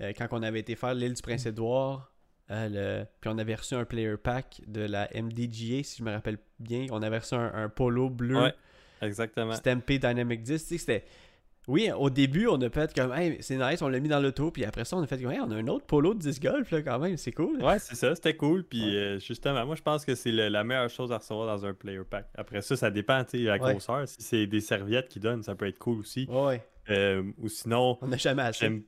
euh, 0.01 0.13
quand 0.17 0.27
on 0.31 0.43
avait 0.43 0.59
été 0.61 0.75
faire 0.75 0.93
l'île 0.93 1.13
du 1.13 1.21
Prince-Édouard. 1.21 2.10
Euh, 2.51 2.69
le- 3.01 3.05
Puis 3.21 3.29
on 3.33 3.37
avait 3.37 3.55
reçu 3.55 3.73
un 3.75 3.85
player 3.85 4.15
pack 4.17 4.61
de 4.67 4.81
la 4.81 5.07
MDGA, 5.15 5.83
si 5.83 5.97
je 5.99 6.03
me 6.03 6.11
rappelle 6.11 6.37
bien. 6.59 6.85
On 6.91 7.01
avait 7.01 7.19
reçu 7.19 7.35
un, 7.35 7.51
un 7.53 7.69
polo 7.69 8.09
bleu 8.09 8.37
Ouais, 8.41 8.53
exactement. 9.01 9.53
Stampé 9.53 9.97
Dynamic 9.99 10.43
10. 10.43 10.61
Tu 10.61 10.67
sais, 10.67 10.77
c'était. 10.77 11.03
Oui, 11.67 11.91
au 11.95 12.09
début, 12.09 12.47
on 12.47 12.59
a 12.61 12.69
fait 12.71 12.91
comme, 12.91 13.13
hey, 13.13 13.37
c'est 13.41 13.55
nice, 13.55 13.83
on 13.83 13.87
l'a 13.87 13.99
mis 13.99 14.09
dans 14.09 14.19
l'auto, 14.19 14.49
puis 14.49 14.65
après 14.65 14.83
ça, 14.83 14.97
on 14.97 15.03
a 15.03 15.07
fait 15.07 15.21
comme, 15.21 15.31
hey, 15.31 15.39
on 15.41 15.51
a 15.51 15.55
un 15.55 15.67
autre 15.67 15.85
polo 15.85 16.15
de 16.15 16.19
disc 16.19 16.41
golf, 16.41 16.71
là, 16.71 16.81
quand 16.81 16.97
même, 16.97 17.17
c'est 17.17 17.31
cool. 17.31 17.61
Ouais, 17.63 17.77
c'est 17.77 17.93
ça, 17.93 18.15
c'était 18.15 18.35
cool. 18.35 18.63
Puis 18.63 18.81
Ouais. 18.81 18.95
euh, 18.95 19.19
justement, 19.19 19.63
moi 19.67 19.75
je 19.75 19.83
pense 19.83 20.03
que 20.03 20.15
c'est 20.15 20.31
la 20.31 20.63
meilleure 20.63 20.89
chose 20.89 21.11
à 21.11 21.19
recevoir 21.19 21.45
dans 21.45 21.63
un 21.63 21.73
player 21.75 22.01
pack. 22.09 22.25
Après 22.35 22.63
ça, 22.63 22.75
ça 22.75 22.89
dépend, 22.89 23.23
tu 23.25 23.37
sais, 23.37 23.43
la 23.43 23.53
Ouais. 23.53 23.59
grosseur. 23.73 24.07
Si 24.07 24.23
c'est 24.23 24.47
des 24.47 24.59
serviettes 24.59 25.07
qui 25.07 25.19
donnent, 25.19 25.43
ça 25.43 25.53
peut 25.53 25.67
être 25.67 25.77
cool 25.77 25.99
aussi. 25.99 26.25
Ouais, 26.31 26.63
Euh, 26.89 27.21
ou 27.37 27.47
sinon, 27.47 27.99
on 28.01 28.07
n'a 28.07 28.17
jamais 28.17 28.41
assez. 28.41 28.83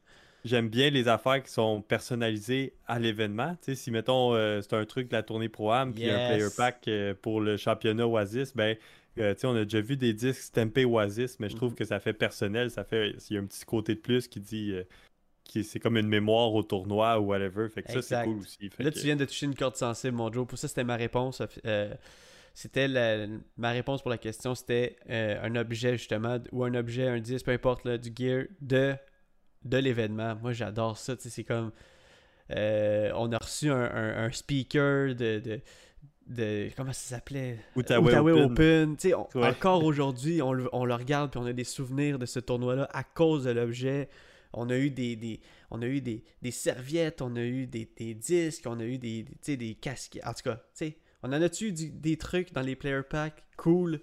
J'aime 0.45 0.69
bien 0.69 0.89
les 0.89 1.07
affaires 1.07 1.41
qui 1.43 1.51
sont 1.51 1.81
personnalisées 1.81 2.73
à 2.87 2.99
l'événement. 2.99 3.55
Tu 3.61 3.71
sais, 3.71 3.75
si 3.75 3.91
mettons, 3.91 4.33
euh, 4.35 4.61
c'est 4.61 4.73
un 4.73 4.85
truc 4.85 5.07
de 5.09 5.13
la 5.15 5.23
tournée 5.23 5.49
Pro-Am, 5.49 5.93
puis 5.93 6.09
un 6.09 6.17
Yes. 6.19 6.27
player 6.27 6.47
pack 6.55 6.87
euh, 6.87 7.13
pour 7.21 7.41
le 7.41 7.57
championnat 7.57 8.07
Oasis, 8.07 8.55
ben. 8.55 8.75
euh, 9.19 9.33
tu 9.35 9.41
sais, 9.41 9.47
on 9.47 9.55
a 9.55 9.63
déjà 9.63 9.79
vu 9.79 9.95
des 9.95 10.11
disques 10.13 10.41
stampés 10.41 10.85
Oasis, 10.85 11.39
mais 11.39 11.47
je 11.49 11.55
trouve 11.55 11.71
Mhm. 11.71 11.77
que 11.77 11.85
ça 11.85 11.99
fait 11.99 12.13
personnel, 12.13 12.71
ça 12.71 12.83
fait 12.83 13.15
il 13.29 13.35
y 13.35 13.37
a 13.37 13.41
un 13.41 13.45
petit 13.45 13.63
côté 13.63 13.93
de 13.95 13.99
plus 13.99 14.27
qui 14.27 14.39
dit 14.39 14.73
qui 15.43 15.63
c'est 15.63 15.79
comme 15.79 15.97
une 15.97 16.07
mémoire 16.07 16.53
au 16.53 16.63
tournoi 16.63 17.19
ou 17.19 17.25
whatever. 17.25 17.67
Fait 17.69 17.83
que 17.83 17.91
ça 17.91 18.01
c'est 18.01 18.23
cool 18.23 18.39
aussi. 18.39 18.69
Fait 18.69 18.81
Là, 18.83 18.89
que- 18.91 18.95
tu 18.97 19.05
viens 19.05 19.15
de 19.15 19.25
toucher 19.25 19.45
une 19.45 19.55
corde 19.55 19.75
sensible, 19.75 20.15
mon 20.17 20.31
Joe. 20.31 20.47
Pour 20.47 20.57
ça, 20.57 20.67
c'était 20.67 20.83
ma 20.83 20.95
réponse. 20.95 21.41
c'était 22.55 22.87
la- 22.87 23.27
ma 23.57 23.71
réponse 23.71 24.01
pour 24.01 24.11
la 24.11 24.17
question. 24.17 24.55
C'était 24.55 24.95
un 25.09 25.55
objet, 25.55 25.97
justement, 25.97 26.37
ou 26.51 26.63
un 26.63 26.73
objet, 26.75 27.07
un 27.07 27.19
disque, 27.19 27.45
peu 27.45 27.51
importe, 27.51 27.83
là, 27.85 27.97
du 27.97 28.11
gear 28.15 28.45
de, 28.61 28.95
de 29.65 29.77
l'événement. 29.77 30.35
Moi, 30.41 30.53
j'adore 30.53 30.97
ça. 30.97 31.15
C'est 31.19 31.43
comme. 31.43 31.71
euh, 32.51 33.11
on 33.15 33.31
a 33.31 33.37
reçu 33.37 33.69
un, 33.69 33.75
un- 33.81 34.25
un 34.25 34.31
speaker 34.31 35.15
de. 35.15 35.39
de 35.39 35.61
de- 36.25 36.69
comment 36.77 36.93
ça 36.93 37.15
s'appelait? 37.15 37.59
Outaouais 37.75 38.15
Open. 38.17 38.43
Open. 38.51 38.95
On- 39.13 39.39
Ouais. 39.39 39.47
Encore 39.47 39.83
aujourd'hui, 39.83 40.41
on, 40.41 40.53
le- 40.53 40.69
on 40.71 40.85
le 40.85 40.93
regarde 40.95 41.31
puis 41.31 41.39
on 41.41 41.45
a 41.45 41.51
des 41.51 41.65
souvenirs 41.65 42.17
de 42.17 42.25
ce 42.25 42.39
tournoi-là 42.39 42.87
à 42.93 43.03
cause 43.03 43.43
de 43.43 43.51
l'objet. 43.51 44.07
On 44.53 44.69
a 44.69 44.77
eu 44.77 44.89
des, 44.89 45.17
des- 45.17 45.41
on 45.69 45.81
a 45.81 45.85
eu 45.85 45.99
des, 45.99 46.23
des 46.41 46.51
serviettes, 46.51 47.21
on 47.21 47.35
a 47.35 47.41
eu 47.41 47.67
des, 47.67 47.91
des 47.97 48.13
disques, 48.13 48.63
on 48.67 48.79
a 48.79 48.85
eu 48.85 48.97
des, 48.97 49.25
des, 49.45 49.75
casques. 49.75 50.17
En 50.23 50.31
tout 50.33 50.43
cas, 50.43 50.61
on 51.23 51.27
en 51.33 51.41
a-tu 51.41 51.73
des 51.73 52.15
trucs 52.17 52.53
dans 52.53 52.61
les 52.61 52.77
player 52.77 53.01
packs 53.03 53.43
cool, 53.57 53.99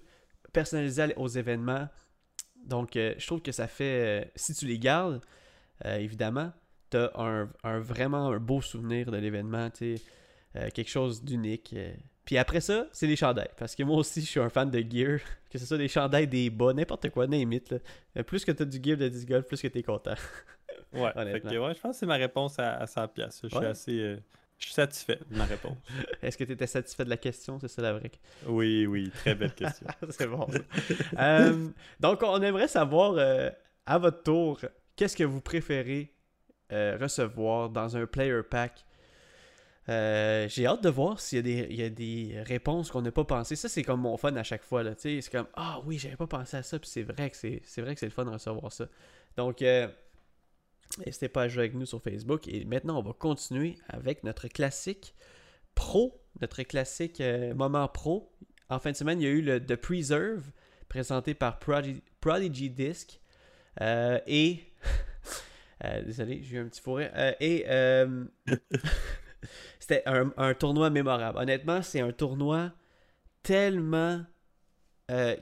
personnalisés 0.53 1.15
aux 1.15 1.27
événements? 1.27 1.87
Donc, 2.65 2.97
euh, 2.97 3.15
je 3.17 3.25
trouve 3.25 3.41
que 3.41 3.51
ça 3.51 3.67
fait, 3.67 4.23
euh, 4.23 4.25
si 4.35 4.53
tu 4.53 4.67
les 4.67 4.77
gardes, 4.77 5.21
euh, 5.85 5.97
évidemment, 5.97 6.51
tu 6.89 6.97
as 6.97 7.11
un, 7.15 7.49
un 7.63 7.79
vraiment 7.79 8.27
un 8.31 8.37
beau 8.39 8.61
souvenir 8.61 9.11
de 9.11 9.17
l'événement, 9.17 9.69
tu 9.69 9.97
euh, 10.55 10.69
quelque 10.73 10.89
chose 10.89 11.23
d'unique. 11.23 11.73
euh. 11.75 11.93
Puis 12.25 12.37
après 12.37 12.61
ça, 12.61 12.85
c'est 12.91 13.07
les 13.07 13.15
chandails. 13.15 13.49
Parce 13.57 13.75
que 13.75 13.83
moi 13.83 13.97
aussi, 13.97 14.21
je 14.21 14.25
suis 14.27 14.39
un 14.39 14.49
fan 14.49 14.69
de 14.69 14.79
gear. 14.79 15.19
Que 15.51 15.57
ce 15.57 15.65
soit 15.65 15.77
des 15.77 15.89
chandails, 15.89 16.27
des 16.27 16.49
bas, 16.49 16.71
n'importe 16.71 17.09
quoi, 17.09 17.25
it, 17.29 17.71
là. 17.71 17.77
Euh, 18.17 18.23
Plus 18.23 18.45
que 18.45 18.53
tu 18.53 18.61
as 18.63 18.65
du 18.65 18.81
gear 18.81 18.95
de 18.97 19.09
disc 19.09 19.27
golf, 19.27 19.45
plus 19.45 19.61
que 19.61 19.67
tu 19.67 19.79
es 19.79 19.83
content. 19.83 20.13
Ouais, 20.93 21.11
que, 21.13 21.57
ouais, 21.57 21.73
je 21.73 21.79
pense 21.79 21.93
que 21.95 21.99
c'est 21.99 22.05
ma 22.05 22.15
réponse 22.15 22.59
à, 22.59 22.75
à 22.75 22.85
100 22.87 23.07
pièces. 23.09 23.39
Je 23.43 23.47
suis 23.49 23.57
Ouais. 23.57 23.65
assez 23.65 23.99
euh, 23.99 24.17
je 24.57 24.65
suis 24.65 24.73
satisfait 24.73 25.19
de 25.29 25.37
ma 25.37 25.45
réponse. 25.45 25.77
Est-ce 26.21 26.37
que 26.37 26.43
tu 26.43 26.51
étais 26.51 26.67
satisfait 26.67 27.05
de 27.05 27.09
la 27.09 27.15
question? 27.17 27.59
C'est 27.59 27.67
ça 27.69 27.81
la 27.81 27.93
vraie 27.93 28.11
Oui, 28.45 28.85
oui, 28.87 29.09
très 29.09 29.33
belle 29.35 29.53
question. 29.53 29.87
C'est 30.09 30.27
bon. 30.27 30.47
ça. 30.51 30.59
Euh, 31.47 31.67
donc, 31.99 32.21
on 32.23 32.41
aimerait 32.41 32.67
savoir, 32.67 33.13
euh, 33.17 33.49
à 33.85 33.97
votre 33.99 34.21
tour, 34.23 34.59
qu'est-ce 35.01 35.17
que 35.17 35.23
vous 35.23 35.41
préférez 35.41 36.13
euh, 36.71 36.95
recevoir 37.01 37.71
dans 37.71 37.97
un 37.97 38.05
player 38.05 38.41
pack? 38.47 38.85
Euh, 39.89 40.47
J'ai 40.47 40.67
hâte 40.67 40.83
de 40.83 40.89
voir 40.89 41.19
s'il 41.19 41.37
y, 41.37 41.39
a 41.39 41.41
des- 41.41 41.67
il 41.71 41.75
y 41.75 41.83
a 41.83 41.89
des 41.89 42.39
réponses 42.43 42.91
qu'on 42.91 43.01
n'a 43.01 43.11
pas 43.11 43.23
pensé. 43.23 43.55
Ça, 43.55 43.67
c'est 43.67 43.81
comme 43.81 44.01
mon 44.01 44.15
fun 44.15 44.35
à 44.35 44.43
chaque 44.43 44.61
fois. 44.61 44.83
C'est 44.99 45.19
comme 45.31 45.47
Ah 45.55 45.81
oui, 45.85 45.97
j'avais 45.97 46.17
pas 46.17 46.27
pensé 46.27 46.55
à 46.57 46.61
ça, 46.61 46.77
puis 46.77 46.87
c'est 46.87 47.01
vrai 47.01 47.31
que 47.31 47.35
c'est 47.35 47.63
c'est 47.65 47.81
vrai 47.81 47.95
que 47.95 47.99
c'est 47.99 48.05
le 48.05 48.11
fun 48.11 48.25
de 48.25 48.29
recevoir 48.29 48.71
ça. 48.71 48.85
Donc, 49.37 49.63
euh, 49.63 49.87
n'hésitez 51.03 51.29
pas 51.29 51.41
à 51.43 51.47
jouer 51.47 51.63
avec 51.63 51.73
nous 51.73 51.87
sur 51.87 51.99
Facebook. 51.99 52.47
Et 52.47 52.63
maintenant, 52.65 52.99
on 52.99 53.01
va 53.01 53.13
continuer 53.13 53.79
avec 53.89 54.23
notre 54.23 54.47
classique 54.49 55.15
pro, 55.73 56.21
notre 56.41 56.61
classique 56.61 57.23
moment 57.55 57.87
pro. 57.87 58.31
En 58.69 58.77
fin 58.77 58.91
de 58.91 58.95
semaine, 58.97 59.19
il 59.19 59.23
y 59.23 59.27
a 59.27 59.31
eu 59.31 59.41
le 59.41 59.65
The 59.65 59.77
Preserve 59.77 60.43
présenté 60.89 61.33
par 61.33 61.57
Prodigy, 61.57 62.03
Prodigy 62.19 62.69
Disc. 62.69 63.19
Et. 64.27 64.59
Euh, 65.83 66.03
désolé, 66.03 66.41
j'ai 66.43 66.57
eu 66.57 66.59
un 66.59 66.67
petit 66.67 66.81
fourré. 66.81 67.09
Euh, 67.15 67.33
et. 67.39 67.65
euh, 67.67 68.25
C'était 69.79 70.03
un, 70.05 70.53
tournoi 70.53 70.91
mémorable. 70.91 71.39
Honnêtement, 71.39 71.81
c'est 71.81 71.99
un 71.99 72.11
tournoi 72.11 72.71
tellement. 73.41 74.23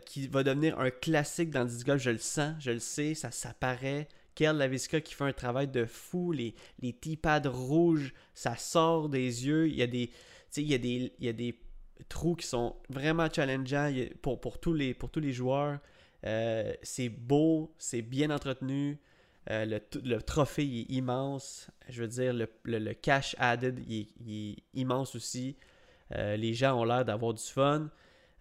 qui 0.05 0.27
va 0.27 0.41
devenir 0.43 0.79
un 0.79 0.89
classique 0.89 1.49
dans 1.49 1.65
le 1.65 1.83
golf. 1.83 2.01
Je 2.01 2.09
le 2.09 2.17
sens, 2.17 2.55
je 2.59 2.71
le 2.71 2.79
sais, 2.79 3.13
ça, 3.13 3.29
ça 3.29 3.53
paraît. 3.53 4.07
Kel 4.35 4.55
Lavisca 4.55 5.01
qui 5.01 5.13
fait 5.13 5.25
un 5.25 5.33
travail 5.33 5.67
de 5.67 5.85
fou. 5.85 6.31
Les, 6.31 6.55
les 6.81 6.93
T-pads 6.93 7.49
rouges, 7.49 8.13
ça 8.33 8.55
sort 8.55 9.09
des 9.09 9.45
yeux. 9.45 9.67
Il 9.67 9.75
y 9.75 9.83
a 9.83 9.87
des, 9.87 10.09
il 10.55 10.63
y 10.63 10.73
a 10.73 10.77
des, 10.77 11.13
il 11.19 11.25
y 11.25 11.29
a 11.29 11.33
des 11.33 11.59
trous 12.07 12.35
qui 12.35 12.47
sont 12.47 12.77
vraiment 12.89 13.27
challengeants 13.29 13.93
pour, 14.21 14.39
pour, 14.39 14.59
tous, 14.59 14.73
les, 14.73 14.93
pour 14.93 15.11
tous 15.11 15.19
les 15.19 15.33
joueurs. 15.33 15.79
C'est 16.23 17.09
beau, 17.09 17.75
c'est 17.77 18.01
bien 18.01 18.31
entretenu. 18.31 18.97
Euh, 19.51 19.65
le, 19.65 19.81
le 20.03 20.21
trophée 20.21 20.65
il 20.65 20.81
est 20.81 20.95
immense. 20.95 21.69
Je 21.89 22.01
veux 22.01 22.07
dire, 22.07 22.33
le, 22.33 22.47
le- 22.63 22.79
le 22.79 22.93
cash 22.93 23.35
added 23.39 23.79
il 23.87 24.01
est, 24.01 24.07
il 24.19 24.51
est 24.51 24.63
immense 24.79 25.15
aussi. 25.15 25.57
Euh, 26.15 26.35
les 26.37 26.53
gens 26.53 26.79
ont 26.79 26.83
l'air 26.83 27.03
d'avoir 27.05 27.33
du 27.33 27.43
fun. 27.43 27.89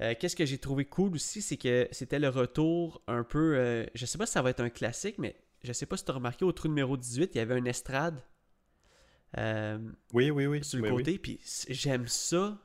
Euh, 0.01 0.15
Qu'est-ce 0.19 0.37
que 0.37 0.45
j'ai 0.47 0.59
trouvé 0.59 0.85
cool 0.85 1.15
aussi, 1.15 1.43
c'est 1.43 1.57
que 1.57 1.89
c'était 1.93 2.19
le 2.19 2.29
retour 2.29 3.03
un 3.09 3.25
peu. 3.25 3.87
je 3.95 4.07
sais 4.07 4.19
pas 4.19 4.27
si 4.27 4.33
ça 4.33 4.43
va 4.43 4.51
être 4.51 4.61
un 4.61 4.71
classique, 4.71 5.17
mais 5.19 5.35
je 5.65 5.73
sais 5.73 5.87
pas 5.87 5.97
si 5.97 6.05
tu 6.05 6.11
as 6.11 6.15
remarqué 6.15 6.45
au 6.45 6.53
trou 6.53 6.69
numéro 6.69 6.97
18, 6.97 7.31
il 7.35 7.39
y 7.39 7.41
avait 7.41 7.59
une 7.59 7.67
estrade. 7.67 8.23
Oui, 10.13 10.31
oui, 10.31 10.47
oui. 10.47 10.65
sur 10.65 10.79
le 10.79 10.85
oui, 10.85 10.91
oui. 10.91 10.97
côté. 11.03 11.19
Puis 11.19 11.41
j'aime 11.69 12.07
ça, 12.07 12.59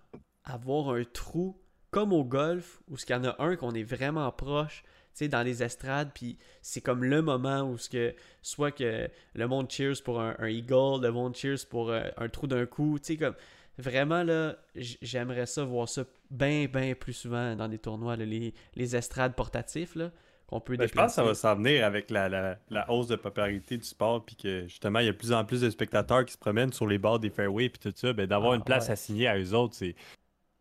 avoir 0.44 0.90
un 0.90 1.04
trou 1.04 1.60
comme 1.92 2.14
au 2.14 2.24
golf, 2.24 2.82
où 2.90 2.96
qu'il 2.96 3.16
y 3.16 3.20
en 3.20 3.24
a 3.24 3.36
un 3.44 3.56
qu'on 3.56 3.72
est 3.74 3.84
vraiment 3.84 4.32
proche, 4.32 4.84
sais, 5.16 5.28
dans 5.28 5.44
les 5.44 5.64
estrades, 5.64 6.12
puis 6.14 6.38
c'est 6.62 6.82
comme 6.82 7.04
le 7.04 7.22
moment 7.22 7.62
où 7.64 7.78
ce 7.78 7.90
que, 7.90 8.14
soit 8.42 8.72
que 8.72 9.08
le 9.36 9.48
monde 9.48 9.70
cheers 9.72 10.02
pour 10.04 10.20
un, 10.22 10.36
un 10.40 10.48
eagle, 10.48 11.02
le 11.04 11.12
monde 11.12 11.36
cheers 11.36 11.66
pour 11.70 11.90
euh, 11.92 12.02
un 12.18 12.30
trou 12.30 12.48
d'un 12.48 12.66
coup, 12.66 12.98
tu 13.00 13.14
sais, 13.14 13.18
comme, 13.18 13.36
vraiment, 13.78 14.24
là, 14.24 14.56
j'aimerais 14.76 15.46
ça, 15.46 15.64
voir 15.64 15.90
ça 15.90 16.04
bien, 16.32 16.66
bien 16.66 16.94
plus 16.96 17.14
souvent 17.14 17.56
dans 17.56 17.68
des 17.68 17.80
tournois, 17.80 18.16
là, 18.16 18.26
les, 18.26 18.54
les 18.76 18.96
estrades 18.96 19.36
portatifs, 19.36 19.96
là, 19.96 20.12
qu'on 20.48 20.60
peut 20.60 20.76
Ben, 20.78 20.88
je 20.88 20.94
pense 20.94 21.08
que 21.12 21.16
ça 21.16 21.24
va 21.24 21.34
s'en 21.36 21.56
venir 21.56 21.86
avec 21.86 22.10
la, 22.12 22.28
la- 22.30 22.58
la 22.70 22.92
hausse 22.92 23.08
de 23.08 23.16
popularité 23.16 23.78
du 23.78 23.86
sport, 23.86 24.26
puis 24.26 24.36
que 24.36 24.64
justement, 24.68 25.00
il 25.00 25.06
y 25.06 25.10
a 25.10 25.12
de 25.14 25.18
plus 25.18 25.32
en 25.34 25.46
plus 25.46 25.62
de 25.62 25.70
spectateurs 25.70 26.26
qui 26.26 26.34
se 26.34 26.38
promènent 26.38 26.74
sur 26.74 26.86
les 26.88 26.98
bords 26.98 27.20
des 27.20 27.30
fairways, 27.30 27.70
puis 27.70 27.80
tout 27.80 27.94
ça. 27.96 28.14
Ben, 28.14 28.28
d'avoir 28.28 28.54
Ah, 28.54 28.56
une 28.58 28.64
place 28.64 28.86
ouais. 28.88 28.92
assignée 28.92 29.28
à 29.28 29.38
eux 29.40 29.54
autres, 29.54 29.76
c'est. 29.76 29.96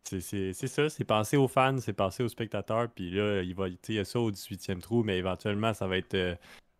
C'est 0.03 0.53
ça, 0.67 0.89
c'est 0.89 1.03
penser 1.05 1.37
aux 1.37 1.47
fans, 1.47 1.77
c'est 1.79 1.93
penser 1.93 2.23
aux 2.23 2.27
spectateurs, 2.29 2.89
puis 2.89 3.09
là, 3.11 3.41
il 3.41 3.55
va, 3.55 3.67
il 3.69 3.95
y 3.95 3.99
a 3.99 4.05
ça 4.05 4.19
au 4.19 4.31
18e 4.31 4.79
trou, 4.79 5.03
mais 5.03 5.17
éventuellement, 5.17 5.73
ça 5.73 5.87
va 5.87 5.97
être 5.97 6.13
euh, 6.13 6.35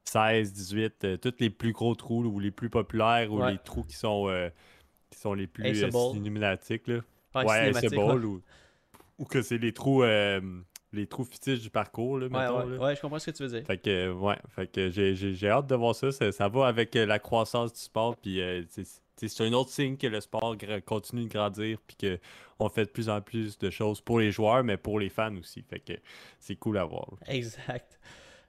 16, 0.06 0.52
18, 0.54 1.20
tous 1.22 1.34
les 1.40 1.50
plus 1.50 1.72
gros 1.72 1.96
trous 1.96 2.24
ou 2.26 2.40
les 2.40 2.52
plus 2.52 2.70
populaires 2.70 3.32
ou 3.32 3.40
Ouais. 3.42 3.54
les 3.54 3.58
trous 3.60 3.84
qui 3.84 3.96
sont, 3.96 4.28
euh, 4.30 4.50
qui 5.10 5.20
sont 5.20 5.34
les 5.34 5.48
plus 5.48 5.64
euh. 5.64 5.90
Là. 6.88 6.96
Ouais, 7.36 7.46
Ouais, 7.46 7.74
cinématique, 7.74 7.98
ou, 8.26 8.42
ou 9.20 9.26
que 9.26 9.42
c'est 9.42 9.58
les 9.58 9.72
trous 9.74 10.04
euh, 10.04 10.40
les 10.92 11.08
trous 11.08 11.24
fictifs 11.24 11.60
du 11.62 11.70
parcours, 11.72 12.20
là, 12.20 12.28
Ouais, 12.28 12.32
mettons. 12.32 12.58
ouais, 12.70 12.78
là. 12.78 12.84
ouais, 12.86 12.96
je 12.96 13.02
comprends 13.02 13.18
ce 13.20 13.32
que 13.32 13.36
tu 13.36 13.44
veux 13.44 13.50
dire. 13.50 13.66
Fait 13.66 13.78
que, 13.80 13.90
euh, 13.90 14.14
ouais, 14.14 14.38
fait 14.50 14.68
que 14.68 14.90
j'ai, 14.92 15.50
hâte 15.50 15.66
de 15.68 15.76
voir 15.76 15.96
ça. 15.96 16.12
Ça, 16.12 16.32
ça 16.32 16.48
va 16.50 16.68
avec 16.68 16.96
euh, 16.96 17.06
la 17.08 17.18
croissance 17.20 17.74
du 17.74 17.80
sport. 17.80 18.16
Puis 18.18 18.40
euh, 18.42 18.64
c'est, 19.16 19.42
un 19.42 19.54
autre 19.54 19.70
signe 19.70 19.98
que 19.98 20.08
le 20.08 20.22
sport 20.22 20.56
continue 20.86 21.26
de 21.26 21.30
grandir. 21.30 21.78
Puis 21.88 21.98
qu'on 22.58 22.70
fait 22.70 22.86
de 22.86 22.90
plus 22.92 23.10
en 23.10 23.22
plus 23.22 23.58
de 23.58 23.70
choses 23.70 24.02
pour 24.02 24.20
les 24.20 24.32
joueurs, 24.32 24.64
mais 24.64 24.78
pour 24.78 25.00
les 25.00 25.10
fans 25.10 25.36
aussi. 25.38 25.64
Fait 25.70 25.80
que 25.80 25.94
c'est 26.40 26.56
cool 26.56 26.78
à 26.78 26.86
voir. 26.86 27.08
Exact. 27.28 28.00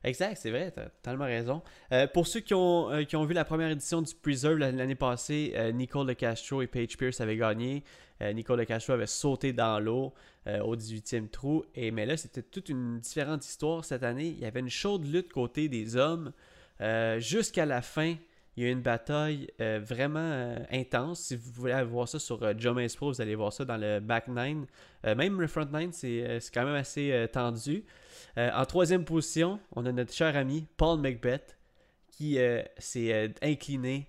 Exact, 0.05 0.37
c'est 0.37 0.51
vrai, 0.51 0.71
t'as 0.71 0.91
totalement 0.91 1.25
raison. 1.25 1.63
Euh, 1.91 2.07
pour 2.07 2.27
ceux 2.27 2.41
qui 2.41 2.53
ont, 2.53 2.91
euh, 2.91 3.05
qui 3.05 3.17
ont 3.17 3.25
vu 3.25 3.33
la 3.33 3.47
première 3.47 3.71
édition 3.71 4.03
du 4.03 4.15
Preserve 4.15 4.59
la- 4.59 4.71
l'année 4.71 4.95
passée, 4.95 5.55
euh, 5.57 5.73
Nicole 5.73 6.07
De 6.07 6.13
Castro 6.13 6.61
et 6.61 6.67
Paige 6.67 6.99
Pierce 6.99 7.21
avaient 7.23 7.37
gagné. 7.39 7.83
Nicole 8.21 8.61
De 8.61 8.65
Castro 8.65 8.93
avait 8.93 9.09
sauté 9.09 9.53
dans 9.53 9.81
l'eau 9.81 10.15
au 10.47 10.77
18e 10.77 11.29
trou. 11.29 11.65
Et, 11.75 11.91
mais 11.91 12.07
là, 12.07 12.17
c'était 12.17 12.43
toute 12.43 12.69
une 12.69 13.01
différente 13.01 13.45
histoire 13.45 13.85
cette 13.85 14.03
année. 14.05 14.29
Il 14.29 14.39
y 14.39 14.45
avait 14.47 14.61
une 14.61 14.71
chaude 14.71 15.05
lutte 15.05 15.33
côté 15.33 15.69
des 15.69 15.97
hommes. 15.97 16.33
Jusqu'à 17.19 17.67
la 17.67 17.83
fin, 17.83 18.15
il 18.57 18.63
y 18.63 18.67
a 18.67 18.71
eu 18.71 18.73
une 18.73 18.83
bataille 18.83 19.49
euh, 19.61 19.81
vraiment 19.83 20.21
euh, 20.21 20.59
intense. 20.71 21.21
Si 21.21 21.37
vous 21.37 21.51
voulez 21.53 21.83
voir 21.83 22.09
ça 22.09 22.19
sur 22.19 22.41
euh, 22.43 22.55
Pro, 22.97 23.11
vous 23.11 23.21
allez 23.21 23.35
voir 23.35 23.53
ça 23.53 23.65
dans 23.65 23.77
le 23.77 23.99
back 23.99 24.29
nine. 24.29 24.67
Euh, 25.05 25.15
même 25.17 25.41
le 25.41 25.47
front 25.49 25.67
nine, 25.73 25.93
c'est 25.93 26.39
c'est 26.41 26.55
quand 26.55 26.65
même 26.65 26.75
assez 26.75 27.27
tendu. 27.33 27.85
En 28.37 28.65
troisième 28.65 29.05
position, 29.05 29.61
on 29.77 29.87
a 29.87 29.93
notre 29.93 30.13
cher 30.13 30.37
ami 30.37 30.67
Paul 30.77 31.01
Macbeth 31.01 31.57
qui 32.11 32.39
s'est 32.79 33.33
incliné 33.43 34.09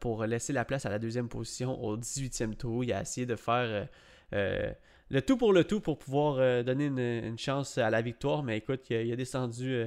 pour 0.00 0.24
laisser 0.26 0.52
la 0.52 0.64
place 0.64 0.84
à 0.84 0.90
la 0.90 0.98
deuxième 0.98 1.28
position 1.28 1.80
au 1.82 1.96
18e 1.96 2.54
tour. 2.54 2.82
Il 2.82 2.92
a 2.92 3.02
essayé 3.02 3.24
de 3.24 3.36
faire 3.36 3.88
le 4.32 5.22
tout 5.22 5.36
pour 5.36 5.52
le 5.52 5.62
tout 5.62 5.80
pour 5.80 5.98
pouvoir 5.98 6.64
donner 6.64 6.86
une, 6.86 7.38
chance 7.38 7.78
à 7.78 7.88
la 7.88 8.02
victoire, 8.02 8.42
mais 8.42 8.58
écoute, 8.58 8.90
il 8.90 9.06
il 9.06 9.12
a 9.12 9.16
descendu 9.16 9.86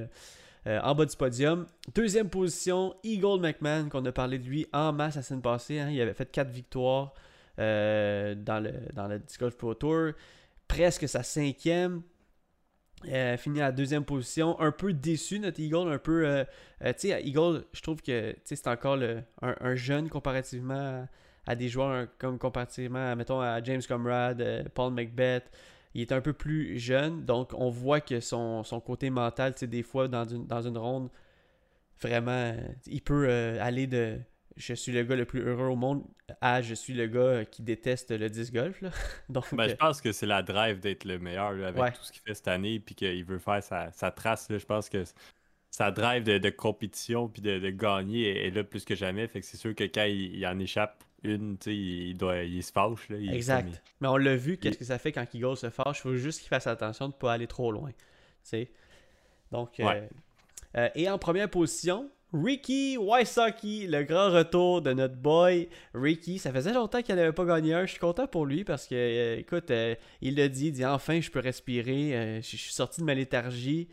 euh, 0.66 0.80
en 0.82 0.94
bas 0.94 1.06
du 1.06 1.16
podium. 1.16 1.66
Deuxième 1.94 2.28
position, 2.28 2.94
Eagle 3.02 3.40
McMahon, 3.40 3.88
qu'on 3.88 4.04
a 4.04 4.12
parlé 4.12 4.38
de 4.38 4.44
lui 4.46 4.66
en 4.72 4.92
masse 4.92 5.16
la 5.16 5.22
semaine 5.22 5.42
passée. 5.42 5.78
hein. 5.80 5.88
Il 5.90 6.00
avait 6.00 6.14
fait 6.14 6.30
4 6.30 6.48
victoires 6.50 7.14
euh, 7.58 8.34
dans, 8.34 8.60
le, 8.60 8.72
dans 8.94 9.08
le 9.08 9.20
Pro 9.50 9.74
Tour. 9.74 10.12
Presque 10.68 11.08
sa 11.08 11.22
cinquième. 11.22 12.02
Euh, 13.08 13.36
fini 13.38 13.60
à 13.60 13.66
la 13.66 13.72
deuxième 13.72 14.04
position. 14.04 14.60
Un 14.60 14.72
peu 14.72 14.92
déçu, 14.92 15.38
notre 15.38 15.58
Eagle. 15.60 15.90
Un 15.90 15.98
peu. 15.98 16.26
euh, 16.26 16.44
tu 16.82 17.08
sais, 17.08 17.22
Eagle, 17.24 17.64
je 17.72 17.80
trouve 17.80 18.02
que 18.02 18.36
c'est 18.44 18.66
encore 18.68 18.96
le- 18.98 19.22
un, 19.40 19.56
un 19.60 19.74
jeune 19.74 20.08
comparativement 20.10 21.06
à, 21.46 21.56
des 21.56 21.68
joueurs 21.68 21.90
hein, 21.90 22.08
comme 22.18 22.38
comparativement, 22.38 23.10
à, 23.10 23.14
mettons, 23.16 23.40
à 23.40 23.62
James 23.62 23.80
Comrade, 23.88 24.68
Paul 24.74 24.92
Macbeth. 24.92 25.50
Il 25.94 26.00
est 26.02 26.12
un 26.12 26.20
peu 26.20 26.32
plus 26.32 26.78
jeune. 26.78 27.24
Donc, 27.24 27.52
on 27.54 27.68
voit 27.70 28.00
que 28.00 28.20
son, 28.20 28.62
son 28.64 28.80
côté 28.80 29.10
mental, 29.10 29.54
tu 29.54 29.60
sais, 29.60 29.66
des 29.66 29.82
fois, 29.82 30.08
dans 30.08 30.24
une, 30.24 30.46
dans 30.46 30.62
une 30.62 30.78
ronde, 30.78 31.10
vraiment, 32.00 32.30
euh, 32.32 32.56
il 32.86 33.02
peut 33.02 33.26
euh, 33.28 33.58
aller 33.62 33.86
de 33.86 34.18
je 34.56 34.74
suis 34.74 34.92
le 34.92 35.04
gars 35.04 35.16
le 35.16 35.24
plus 35.24 35.40
heureux 35.40 35.68
au 35.68 35.76
monde 35.76 36.04
à 36.42 36.60
je 36.60 36.74
suis 36.74 36.92
le 36.92 37.06
gars 37.06 37.44
qui 37.46 37.62
déteste 37.62 38.10
le 38.10 38.28
disc 38.28 38.52
golf. 38.52 38.80
Là. 38.82 38.90
Donc, 39.30 39.54
Ben, 39.54 39.64
euh, 39.64 39.68
je 39.70 39.74
pense 39.74 40.00
que 40.02 40.12
c'est 40.12 40.26
la 40.26 40.42
drive 40.42 40.80
d'être 40.80 41.04
le 41.04 41.18
meilleur 41.18 41.52
là, 41.52 41.68
avec 41.68 41.80
Ouais. 41.82 41.92
tout 41.92 42.02
ce 42.02 42.12
qu'il 42.12 42.20
fait 42.20 42.34
cette 42.34 42.48
année. 42.48 42.78
Puis 42.80 42.94
qu'il 42.94 43.24
veut 43.24 43.38
faire 43.38 43.62
sa, 43.62 43.90
sa 43.92 44.10
trace. 44.10 44.50
Là. 44.50 44.58
Je 44.58 44.66
pense 44.66 44.88
que 44.90 45.04
sa 45.70 45.90
drive 45.90 46.24
de, 46.24 46.38
de 46.38 46.50
compétition 46.50 47.28
puis 47.28 47.40
de, 47.42 47.58
de 47.58 47.70
gagner 47.70 48.28
est, 48.28 48.48
est 48.48 48.50
là 48.50 48.64
plus 48.64 48.84
que 48.84 48.94
jamais. 48.94 49.26
Fait 49.28 49.40
que 49.40 49.46
c'est 49.46 49.56
sûr 49.56 49.74
que 49.74 49.84
quand 49.84 50.04
il, 50.04 50.36
il 50.36 50.46
en 50.46 50.58
échappe 50.58 51.04
une, 51.22 51.58
tu 51.58 51.64
sais, 51.70 51.76
il, 51.76 52.14
doit, 52.14 52.38
il 52.42 52.62
se 52.62 52.72
fâche. 52.72 53.08
Là. 53.08 53.16
Il- 53.18 53.34
Exact. 53.34 53.68
il- 53.72 53.80
Mais 54.00 54.08
on 54.08 54.16
l'a 54.16 54.36
vu, 54.36 54.56
qu'est-ce 54.56 54.78
que 54.78 54.84
ça 54.84 54.98
fait 54.98 55.12
quand 55.12 55.26
Eagle 55.34 55.56
se 55.56 55.68
fâche? 55.70 55.98
Il 55.98 56.02
faut 56.02 56.16
juste 56.16 56.40
qu'il 56.40 56.48
fasse 56.48 56.66
attention 56.66 57.08
de 57.08 57.14
ne 57.14 57.18
pas 57.18 57.32
aller 57.32 57.46
trop 57.46 57.70
loin. 57.72 57.90
Tu 57.90 57.96
sais. 58.42 58.70
Donc, 59.52 59.80
euh, 59.80 59.84
Ouais. 59.84 60.08
euh, 60.76 60.88
et 60.94 61.10
en 61.10 61.18
première 61.18 61.50
position, 61.50 62.08
Ricky 62.32 62.96
Wysocki, 62.96 63.88
le 63.88 64.04
grand 64.04 64.30
retour 64.30 64.82
de 64.82 64.92
notre 64.92 65.16
boy 65.16 65.68
Ricky. 65.94 66.38
Ça 66.38 66.52
faisait 66.52 66.72
longtemps 66.72 67.02
qu'il 67.02 67.16
n'avait 67.16 67.32
pas 67.32 67.44
gagné 67.44 67.74
un. 67.74 67.84
Je 67.86 67.90
suis 67.90 67.98
content 67.98 68.28
pour 68.28 68.46
lui 68.46 68.62
parce 68.62 68.86
que, 68.86 68.94
euh, 68.94 69.36
écoute, 69.38 69.72
il 70.20 70.36
l'a 70.36 70.48
dit, 70.48 70.68
il 70.68 70.72
dit 70.72 70.84
enfin 70.86 71.20
je 71.20 71.28
peux 71.30 71.40
respirer. 71.40 72.38
Je 72.40 72.46
suis 72.56 72.72
sorti 72.72 73.00
de 73.00 73.06
ma 73.06 73.14
léthargie 73.14 73.88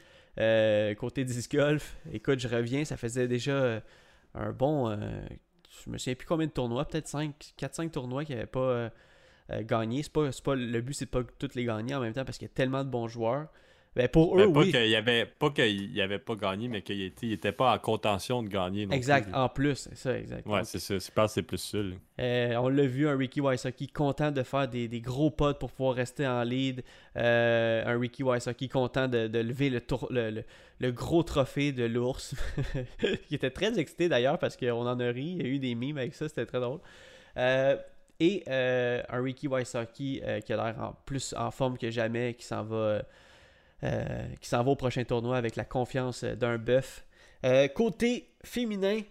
côté 1.00 1.26
disc 1.26 1.52
golf. 1.56 1.98
Écoute, 2.14 2.38
je 2.40 2.48
reviens. 2.48 2.86
Ça 2.86 2.96
faisait 2.96 3.28
déjà 3.28 3.82
un 4.36 4.52
bon. 4.52 4.96
Je 5.86 5.90
me 5.90 5.98
souviens 5.98 6.16
plus 6.16 6.28
combien 6.28 6.48
de 6.48 6.52
tournois, 6.52 6.86
peut-être 6.86 7.08
4-5 7.08 7.92
tournois 7.92 8.26
qu'il 8.26 8.36
n'avait 8.36 8.48
pas 8.48 8.60
euh, 8.60 8.90
euh, 9.52 9.64
gagné. 9.64 10.04
Pas, 10.12 10.30
pas, 10.44 10.56
le 10.56 10.82
but, 10.82 10.94
c'est 10.94 11.06
de 11.06 11.10
pas 11.10 11.24
tous 11.38 11.56
les 11.56 11.66
gagner 11.66 11.96
en 11.96 12.02
même 12.02 12.14
temps 12.14 12.26
parce 12.26 12.38
qu'il 12.38 12.48
y 12.48 12.52
a 12.52 12.54
tellement 12.54 12.84
de 12.84 12.90
bons 12.90 13.08
joueurs. 13.08 13.48
Ben, 13.98 14.08
pour 14.08 14.40
eux, 14.40 14.46
Ben, 14.46 14.54
pas 14.54 14.60
oui. 14.60 14.72
qu'il 14.72 14.96
avait 14.96 15.26
pas 15.26 15.50
qu'il 15.50 16.02
avait 16.02 16.20
pas 16.20 16.36
gagné, 16.36 16.68
mais 16.68 16.82
qu'il 16.84 17.02
était, 17.02 17.26
il 17.28 17.34
était 17.34 17.52
pas 17.52 17.74
en 17.74 17.80
contention 17.80 18.44
de 18.44 18.48
gagner. 18.48 18.86
non 18.86 18.94
Exact, 18.94 19.26
plus, 19.26 19.34
en 19.36 19.50
plus, 19.50 19.76
c'est 19.76 19.98
ça, 19.98 20.18
exact. 20.18 20.46
Ouais, 20.48 20.64
c'est 20.64 20.80
ça. 20.80 20.98
Je 21.00 21.12
pense 21.12 21.32
que 21.32 21.34
c'est 21.34 21.42
plus 21.42 21.58
ça. 21.58 21.78
euh, 22.20 22.56
on 22.58 22.70
l'a 22.70 22.86
vu, 22.86 23.08
un 23.08 23.18
Ricky 23.18 23.42
Wysocki 23.42 23.88
content 23.88 24.32
de 24.32 24.44
faire 24.44 24.68
des, 24.68 24.88
des 24.88 25.02
gros 25.02 25.32
pots 25.32 25.56
pour 25.56 25.72
pouvoir 25.72 25.96
rester 25.96 26.28
en 26.28 26.44
lead. 26.44 26.84
Euh, 27.16 27.84
un 27.86 28.00
Ricky 28.00 28.24
Wysocki 28.24 28.70
content 28.70 29.08
de, 29.08 29.28
de 29.28 29.40
lever 29.40 29.70
le, 29.72 29.82
tour- 29.82 30.08
le, 30.12 30.30
le- 30.30 30.44
le 30.80 30.92
gros 30.92 31.24
trophée 31.24 31.72
de 31.72 31.86
l'ours. 31.86 32.36
Il 33.32 33.36
était 33.36 33.50
très 33.50 33.80
excité 33.80 34.08
d'ailleurs 34.10 34.38
parce 34.38 34.56
qu'on 34.56 34.86
en 34.88 35.00
a 35.00 35.08
ri. 35.10 35.38
Il 35.40 35.42
y 35.42 35.46
a 35.46 35.50
eu 35.52 35.58
des 35.60 35.74
mimes 35.74 35.98
avec 35.98 36.14
ça, 36.14 36.30
c'était 36.30 36.46
très 36.46 36.60
drôle. 36.60 36.80
Euh, 37.38 37.76
et 38.20 38.44
un 38.48 39.22
Ricky 39.22 39.48
Wysocki 39.48 40.22
qui 40.46 40.54
a 40.54 40.56
l'air 40.56 40.76
en 40.80 40.96
plus 41.06 41.34
en 41.38 41.52
forme 41.52 41.78
que 41.78 41.90
jamais, 41.92 42.34
qui 42.36 42.46
s'en 42.46 42.64
va, 42.64 43.02
qui 44.42 44.50
s'en 44.50 44.64
va 44.64 44.72
au 44.72 44.76
prochain 44.76 45.04
tournoi 45.04 45.38
avec 45.38 45.56
la 45.56 45.66
confiance 45.66 46.24
euh, 46.24 46.36
d'un 46.36 46.58
bœuf. 46.58 47.06
Euh, 47.46 47.68
côté 47.68 48.32
féminin, 48.44 49.02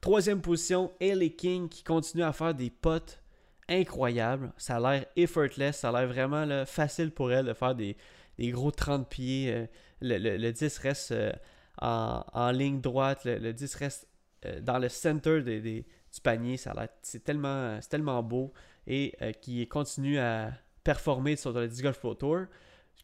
troisième 0.00 0.40
position, 0.40 0.92
Ellie 1.00 1.36
King 1.36 1.68
qui 1.68 1.84
continue 1.84 2.22
à 2.22 2.32
faire 2.32 2.54
des 2.54 2.70
potes 2.70 3.22
incroyables. 3.68 4.52
Ça 4.56 4.76
a 4.76 4.80
l'air 4.80 5.06
effortless, 5.16 5.78
ça 5.78 5.90
a 5.90 5.92
l'air 5.92 6.08
vraiment 6.08 6.64
facile 6.66 7.10
pour 7.10 7.32
elle 7.32 7.46
de 7.46 7.54
faire 7.54 7.74
des, 7.74 7.96
gros 8.38 8.70
30 8.70 9.08
pieds. 9.08 9.52
euh, 9.52 9.66
le, 10.00 10.18
le, 10.18 10.36
le 10.36 10.52
10 10.52 10.78
reste 10.78 11.12
euh, 11.12 11.32
en, 11.80 12.50
ligne 12.52 12.80
droite, 12.80 13.24
le, 13.24 13.38
le 13.38 13.52
10 13.52 13.74
reste 13.76 14.08
euh, 14.46 14.60
dans 14.60 14.78
le 14.78 14.88
center 14.88 15.42
du 15.42 15.84
panier. 16.22 16.56
Ça 16.56 16.74
c'est 17.02 17.24
tellement, 17.24 18.22
beau 18.22 18.52
et 18.86 19.14
euh, 19.22 19.32
qui 19.32 19.66
continue 19.68 20.18
à 20.18 20.52
performer 20.84 21.36
sur 21.36 21.52
le 21.52 21.66
Disc 21.66 21.82
Golf 21.82 21.98
Pro 21.98 22.14
Tour. 22.14 22.40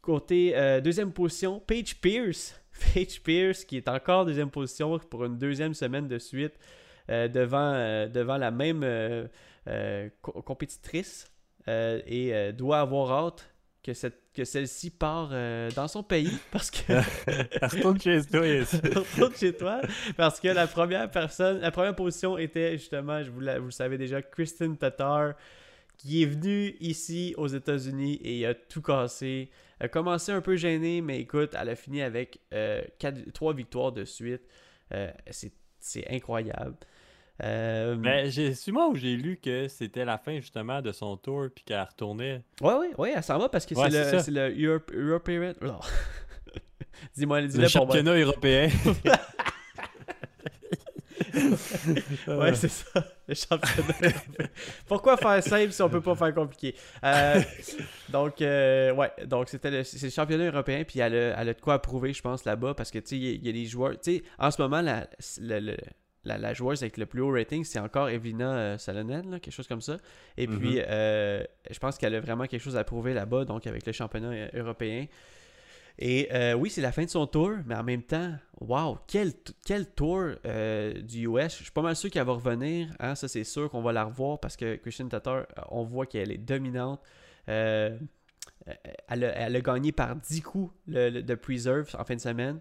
Côté 0.02 0.52
euh, 0.56 0.80
deuxième 0.80 1.12
position, 1.12 1.60
Paige 1.60 2.00
Pierce. 2.00 2.58
Paige 2.94 3.22
Pierce 3.22 3.64
qui 3.64 3.76
est 3.76 3.88
encore 3.88 4.24
deuxième 4.24 4.50
position 4.50 4.98
pour 4.98 5.24
une 5.26 5.36
deuxième 5.38 5.74
semaine 5.74 6.08
de 6.08 6.18
suite 6.18 6.54
euh, 7.10 7.28
devant, 7.28 7.72
euh, 7.74 8.08
devant 8.08 8.36
la 8.38 8.50
même 8.50 8.82
co- 10.22 10.42
compétitrice 10.42 11.26
et 11.68 12.52
doit 12.56 12.80
avoir 12.80 13.12
hâte 13.26 13.50
que, 13.82 13.92
cette, 13.92 14.18
que 14.34 14.44
celle-ci 14.44 14.90
part 14.90 15.30
dans 15.76 15.86
son 15.88 16.02
pays 16.02 16.32
parce 16.50 16.70
que 16.70 16.80
retourne 17.62 18.00
chez 18.00 18.22
toi. 18.24 18.40
retourne 18.40 19.34
chez 19.36 19.52
toi 19.52 19.80
parce 20.16 20.40
que 20.40 20.48
la 20.48 20.66
première 20.66 21.10
personne, 21.10 21.60
la 21.60 21.70
première 21.70 21.94
position 21.94 22.38
était 22.38 22.72
justement, 22.78 23.22
je 23.22 23.30
vous, 23.30 23.40
la- 23.40 23.58
vous 23.58 23.66
le 23.66 23.70
savez 23.70 23.98
déjà, 23.98 24.22
Kristen 24.22 24.76
Tatar 24.76 25.34
qui 26.02 26.22
est 26.22 26.26
venue 26.26 26.76
ici 26.80 27.34
aux 27.36 27.46
États-Unis 27.48 28.14
et 28.24 28.38
il 28.38 28.46
a 28.46 28.54
tout 28.54 28.80
cassé. 28.80 29.50
Elle 29.78 29.86
a 29.86 29.88
commencé 29.88 30.32
un 30.32 30.40
peu 30.40 30.56
gênée, 30.56 31.00
mais 31.02 31.20
écoute, 31.20 31.54
elle 31.60 31.68
a 31.68 31.76
fini 31.76 32.00
avec 32.02 32.38
euh, 32.54 32.82
quatre- 32.98 33.30
trois 33.32 33.52
victoires 33.52 33.92
de 33.92 34.04
suite. 34.04 34.40
Euh, 34.94 35.10
c'est, 35.30 35.52
incroyable. 36.10 36.74
Euh, 37.42 37.96
Mais 37.98 38.30
j'ai 38.30 38.54
c'est 38.54 38.70
moi 38.72 38.88
où 38.88 38.94
j'ai 38.96 39.16
lu 39.16 39.38
que 39.42 39.66
c'était 39.68 40.04
la 40.04 40.18
fin 40.18 40.36
justement 40.40 40.82
de 40.82 40.92
son 40.92 41.16
tour 41.16 41.48
puis 41.54 41.64
qu'elle 41.64 41.80
retournait. 41.80 42.42
Ouais, 42.60 42.74
ouais, 42.74 42.90
ouais, 42.98 43.12
elle 43.16 43.22
s'en 43.22 43.38
va 43.38 43.48
parce 43.48 43.64
que 43.66 43.74
Ouais, 43.74 43.90
c'est, 43.90 44.28
le, 44.30 44.48
le 44.50 44.66
Europe, 44.66 44.90
European. 44.94 45.52
Oh. 45.62 45.80
Dis-moi, 47.16 47.40
dis-le 47.42 47.62
Le 47.64 47.68
pour 47.72 47.86
moi. 47.86 47.94
championnat 47.96 48.14
européen. 48.20 48.68
Ouais, 52.28 52.54
c'est 52.54 52.68
ça, 52.68 53.04
le 53.26 53.34
championnat. 53.34 54.12
Pourquoi 54.86 55.16
faire 55.16 55.42
simple 55.42 55.72
si 55.72 55.82
on 55.82 55.88
peut 55.88 56.00
pas 56.00 56.14
faire 56.14 56.34
compliqué? 56.34 56.74
Euh, 57.04 57.40
donc, 58.08 58.40
euh, 58.42 58.92
ouais, 58.92 59.10
donc 59.26 59.48
c'était 59.48 59.70
le, 59.70 59.84
c'est 59.84 60.02
le 60.02 60.10
championnat 60.10 60.46
européen, 60.46 60.84
puis 60.86 61.00
elle 61.00 61.14
a, 61.14 61.40
elle 61.40 61.48
a 61.50 61.54
de 61.54 61.60
quoi 61.60 61.80
prouver, 61.80 62.12
je 62.12 62.22
pense, 62.22 62.44
là-bas, 62.44 62.74
parce 62.74 62.90
que, 62.90 62.98
tu 62.98 63.06
sais, 63.08 63.16
il 63.16 63.24
y 63.24 63.28
a- 63.28 63.32
il 63.32 63.46
y, 63.46 63.48
a 63.48 63.52
des 63.52 63.66
joueurs, 63.66 63.92
tu 64.00 64.16
sais, 64.16 64.22
en 64.38 64.50
ce 64.50 64.60
moment, 64.60 64.80
la, 64.80 65.06
la, 65.40 66.38
la 66.38 66.52
joueuse 66.54 66.82
avec 66.82 66.96
le 66.98 67.06
plus 67.06 67.22
haut 67.22 67.32
rating, 67.32 67.64
c'est 67.64 67.78
encore 67.78 68.08
euh, 68.12 68.78
Salonen, 68.78 69.30
là, 69.30 69.40
quelque 69.40 69.54
chose 69.54 69.68
comme 69.68 69.80
ça. 69.80 69.96
Et 70.36 70.46
puis, 70.46 70.80
euh, 70.86 71.42
je 71.70 71.78
pense 71.78 71.96
qu'elle 71.96 72.14
a 72.14 72.20
vraiment 72.20 72.46
quelque 72.46 72.62
chose 72.62 72.76
à 72.76 72.84
prouver 72.84 73.14
là-bas, 73.14 73.44
donc 73.44 73.66
avec 73.66 73.86
le 73.86 73.92
championnat 73.92 74.28
euh, 74.28 74.48
européen. 74.54 75.06
Et 76.02 76.28
euh, 76.32 76.54
oui, 76.54 76.70
c'est 76.70 76.80
la 76.80 76.92
fin 76.92 77.04
de 77.04 77.10
son 77.10 77.26
tour, 77.26 77.52
mais 77.66 77.74
en 77.74 77.84
même 77.84 78.02
temps, 78.02 78.32
wow, 78.58 78.98
quel, 79.06 79.32
quel 79.66 79.86
tour 79.86 80.30
euh, 80.46 80.94
du 81.02 81.28
US. 81.28 81.58
Je 81.58 81.64
suis 81.64 81.70
pas 81.70 81.82
mal 81.82 81.94
sûr 81.94 82.10
qu'elle 82.10 82.24
va 82.24 82.32
revenir. 82.32 82.88
Hein, 82.98 83.14
ça, 83.14 83.28
c'est 83.28 83.44
sûr 83.44 83.68
qu'on 83.68 83.82
va 83.82 83.92
la 83.92 84.04
revoir 84.04 84.40
parce 84.40 84.56
que 84.56 84.76
Christian 84.76 85.08
Tatar, 85.08 85.46
on 85.68 85.84
voit 85.84 86.06
qu'elle 86.06 86.32
est 86.32 86.38
dominante. 86.38 87.02
Euh, 87.50 87.98
elle, 89.08 89.24
a, 89.24 89.60
gagné 89.60 89.92
par 89.92 90.16
10 90.16 90.40
coups 90.40 90.72
le, 90.86 91.20
de 91.20 91.34
Preserve 91.34 91.94
en 91.98 92.04
fin 92.04 92.14
de 92.14 92.20
semaine. 92.20 92.60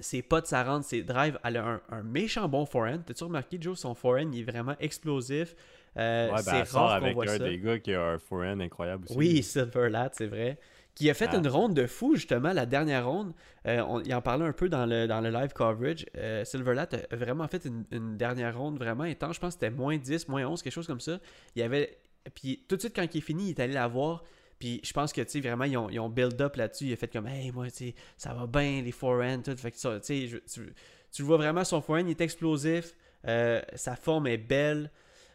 Ses 0.00 0.22
potes, 0.22 0.48
ça 0.48 0.64
rentre, 0.64 0.84
ses 0.84 1.04
drives. 1.04 1.38
Elle 1.44 1.58
a 1.58 1.80
un, 1.90 2.02
méchant 2.02 2.48
bon 2.48 2.66
forehand. 2.66 3.02
T'as-tu 3.06 3.22
remarqué, 3.22 3.56
Joe, 3.60 3.78
son 3.78 3.94
forehand, 3.94 4.32
il 4.32 4.40
est 4.40 4.50
vraiment 4.50 4.74
explosif? 4.80 5.54
ouais, 5.94 6.28
ben, 6.28 6.42
c'est 6.42 6.62
rare 6.70 7.00
qu'on 7.00 7.12
voit 7.12 7.30
un 7.30 7.38
des 7.38 7.58
gars 7.58 7.78
qui 7.78 7.94
a 7.94 8.02
un 8.02 8.18
forehand 8.18 8.58
incroyable 8.58 9.04
aussi. 9.04 9.16
Oui, 9.16 9.42
Silverlat, 9.44 10.10
c'est 10.12 10.26
vrai 10.26 10.58
qui 10.96 11.10
a 11.10 11.14
fait 11.14 11.28
ah. 11.30 11.36
une 11.36 11.46
ronde 11.46 11.74
de 11.74 11.86
fou, 11.86 12.16
justement, 12.16 12.54
la 12.54 12.64
dernière 12.64 13.06
ronde. 13.06 13.34
Euh, 13.68 13.82
on, 13.86 14.00
il 14.00 14.12
en 14.14 14.22
parlait 14.22 14.46
un 14.46 14.52
peu 14.52 14.70
dans 14.70 14.86
le, 14.86 15.06
dans 15.06 15.20
le 15.20 15.30
live 15.30 15.52
coverage. 15.52 16.06
Euh, 16.16 16.42
Silverlat 16.44 16.88
a 17.10 17.16
vraiment 17.16 17.46
fait 17.46 17.66
une, 17.66 18.16
dernière 18.16 18.56
ronde 18.58 18.78
vraiment 18.78 19.04
intense. 19.04 19.36
Je 19.36 19.40
pense 19.40 19.54
que 19.54 19.60
c'était 19.60 19.76
moins 19.76 19.98
10, 19.98 20.26
moins 20.28 20.46
11, 20.46 20.62
quelque 20.62 20.72
chose 20.72 20.86
comme 20.86 21.00
ça. 21.00 21.20
Il 21.54 21.60
y 21.60 21.62
avait. 21.62 21.98
Puis 22.34 22.64
tout 22.66 22.76
de 22.76 22.80
suite, 22.80 22.96
quand 22.96 23.06
il 23.14 23.18
est 23.18 23.20
fini, 23.20 23.44
il 23.44 23.50
est 23.50 23.60
allé 23.60 23.74
la 23.74 23.86
voir. 23.86 24.24
Puis 24.58 24.80
je 24.82 24.92
pense 24.94 25.12
que, 25.12 25.20
tu 25.20 25.32
sais, 25.32 25.40
vraiment, 25.40 25.64
ils 25.64 25.76
ont, 25.76 25.90
ils 25.90 26.00
ont 26.00 26.08
build 26.08 26.40
up 26.40 26.56
là-dessus. 26.56 26.86
Il 26.86 26.92
a 26.94 26.96
fait 26.96 27.08
comme, 27.08 27.26
hey, 27.26 27.52
moi, 27.52 27.66
tu 27.66 27.76
sais, 27.76 27.94
ça 28.16 28.32
va 28.32 28.46
bien, 28.46 28.80
les 28.80 28.90
forehands, 28.90 29.42
tout. 29.42 29.54
Fait 29.54 29.70
que 29.70 29.76
tu 29.76 30.02
sais, 30.02 30.40
tu, 30.50 30.74
tu 31.12 31.22
vois 31.22 31.36
vraiment 31.36 31.62
son 31.62 31.82
forehand, 31.82 32.06
il 32.06 32.12
est 32.12 32.20
explosif. 32.22 32.94
Euh, 33.26 33.60
sa 33.74 33.96
forme 33.96 34.28
est 34.28 34.38
belle. 34.38 34.90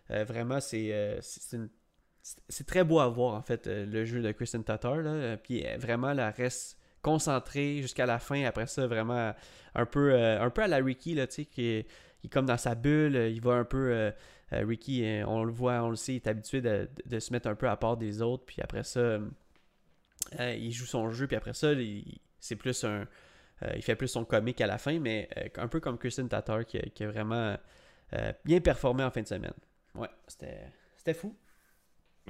vraiment, 0.10 0.60
c'est 0.60 1.21
une 1.54 1.69
c'est 2.21 2.67
très 2.67 2.84
beau 2.84 2.99
à 2.99 3.07
voir, 3.07 3.36
en 3.36 3.41
fait, 3.41 3.67
euh, 3.67 3.86
le 3.86 4.05
jeu 4.05 4.21
de 4.21 4.31
Kristen 4.31 4.63
Tatar. 4.63 4.97
Là. 4.97 5.38
Puis 5.38 5.65
euh, 5.65 5.77
vraiment, 5.77 6.12
elle 6.12 6.21
reste 6.21 6.77
concentrée 7.01 7.81
jusqu'à 7.81 8.05
la 8.05 8.19
fin. 8.19 8.43
Après 8.43 8.67
ça, 8.67 8.88
vraiment, 8.88 9.34
un 9.75 9.86
peu, 9.86 10.13
euh, 10.13 10.41
un 10.41 10.49
peu 10.49 10.62
à 10.63 10.67
la 10.67 10.77
Ricky, 10.77 11.15
là, 11.15 11.27
tu 11.27 11.36
sais, 11.36 11.45
qui 11.45 11.65
est, 11.65 11.88
comme 12.31 12.45
dans 12.45 12.57
sa 12.57 12.75
bulle. 12.75 13.15
Il 13.15 13.41
va 13.41 13.53
un 13.53 13.65
peu. 13.65 14.12
Ricky, 14.51 15.21
on 15.25 15.45
le 15.45 15.51
voit, 15.51 15.81
on 15.81 15.89
le 15.89 15.95
sait, 15.95 16.13
il 16.13 16.15
est 16.17 16.27
habitué 16.27 16.62
de, 16.62 17.19
se 17.19 17.31
mettre 17.31 17.47
un 17.47 17.55
peu 17.55 17.69
à 17.69 17.77
part 17.77 17.95
des 17.95 18.21
autres. 18.21 18.43
Puis 18.45 18.57
après 18.62 18.84
ça, 18.84 19.17
il 20.39 20.71
joue 20.71 20.86
son 20.86 21.10
jeu. 21.10 21.25
Puis 21.25 21.38
après 21.38 21.53
ça, 21.53 21.69
c'est 22.39 22.57
plus 22.57 22.84
un. 22.84 23.07
il 23.75 23.81
fait 23.81 23.95
plus 23.95 24.10
son 24.10 24.25
comique 24.25 24.60
à 24.62 24.67
la 24.67 24.77
fin, 24.77 24.99
mais 24.99 25.29
un 25.55 25.69
peu 25.69 25.79
comme 25.79 25.97
Kristen 25.97 26.27
Tatar 26.27 26.65
qui, 26.65 26.79
qui 26.91 27.03
a 27.05 27.07
vraiment 27.07 27.57
bien 28.43 28.60
performé 28.60 29.03
en 29.03 29.10
fin 29.10 29.21
de 29.21 29.27
semaine. 29.27 29.53
Ouais, 29.95 30.10
c'était 30.27 31.13
fou. 31.13 31.34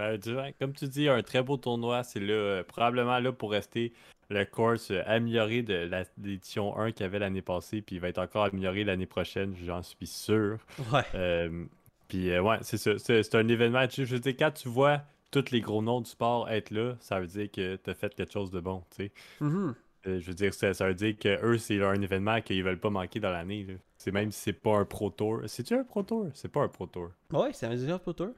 Ben, 0.01 0.53
comme 0.59 0.73
tu 0.73 0.87
dis, 0.87 1.07
un 1.07 1.21
très 1.21 1.43
beau 1.43 1.57
tournoi. 1.57 2.03
C'est 2.03 2.19
là, 2.19 2.33
euh, 2.33 2.63
probablement 2.63 3.19
là 3.19 3.31
pour 3.31 3.51
rester 3.51 3.93
le 4.29 4.45
course 4.45 4.89
euh, 4.89 5.03
amélioré 5.05 5.61
de 5.61 5.89
l'édition 6.17 6.75
1 6.77 6.91
qu'il 6.91 7.03
y 7.03 7.05
avait 7.05 7.19
l'année 7.19 7.43
passée. 7.43 7.81
Puis 7.81 7.97
il 7.97 7.99
va 7.99 8.09
être 8.09 8.17
encore 8.17 8.45
amélioré 8.45 8.83
l'année 8.83 9.05
prochaine, 9.05 9.55
j'en 9.63 9.83
suis 9.83 10.07
sûr. 10.07 10.57
Ouais. 10.91 11.03
Euh, 11.13 11.65
puis 12.07 12.37
ouais, 12.37 12.57
c'est 12.61 12.77
ça. 12.77 12.97
C'est 12.97 13.35
un 13.35 13.47
événement. 13.47 13.85
Je 13.89 14.03
veux 14.03 14.19
dire, 14.19 14.35
quand 14.37 14.51
tu 14.51 14.67
vois 14.67 15.01
tous 15.29 15.51
les 15.51 15.61
gros 15.61 15.81
noms 15.81 16.01
du 16.01 16.09
sport 16.09 16.49
être 16.49 16.71
là, 16.71 16.95
ça 16.99 17.19
veut 17.19 17.27
dire 17.27 17.49
que 17.51 17.75
tu 17.75 17.89
as 17.89 17.93
fait 17.93 18.13
quelque 18.13 18.33
chose 18.33 18.51
de 18.51 18.59
bon. 18.59 18.83
tu 18.89 19.05
sais. 19.05 19.11
Mm-hmm. 19.39 19.73
je 20.05 20.27
veux 20.27 20.33
dire, 20.33 20.53
ça, 20.53 20.71
veut 20.71 20.93
dire 20.93 21.17
que 21.17 21.45
eux, 21.45 21.57
c'est 21.57 21.81
un 21.81 22.01
événement 22.01 22.41
qu'ils 22.41 22.63
veulent 22.63 22.79
pas 22.79 22.89
manquer 22.89 23.19
dans 23.19 23.31
l'année. 23.31 23.67
C'est 23.97 24.11
même 24.11 24.31
si 24.31 24.41
c'est 24.41 24.53
pas 24.53 24.77
un 24.77 24.85
Pro 24.85 25.09
Tour. 25.09 25.41
C'est-tu 25.45 25.75
un 25.75 25.83
Pro 25.83 26.03
Tour? 26.03 26.29
C'est 26.33 26.51
pas 26.51 26.61
un 26.61 26.67
Pro 26.67 26.87
Tour. 26.87 27.11
Ouais, 27.31 27.53
c'est 27.53 27.67
un 27.67 27.97
Pro 27.99 28.13
Tour. 28.13 28.33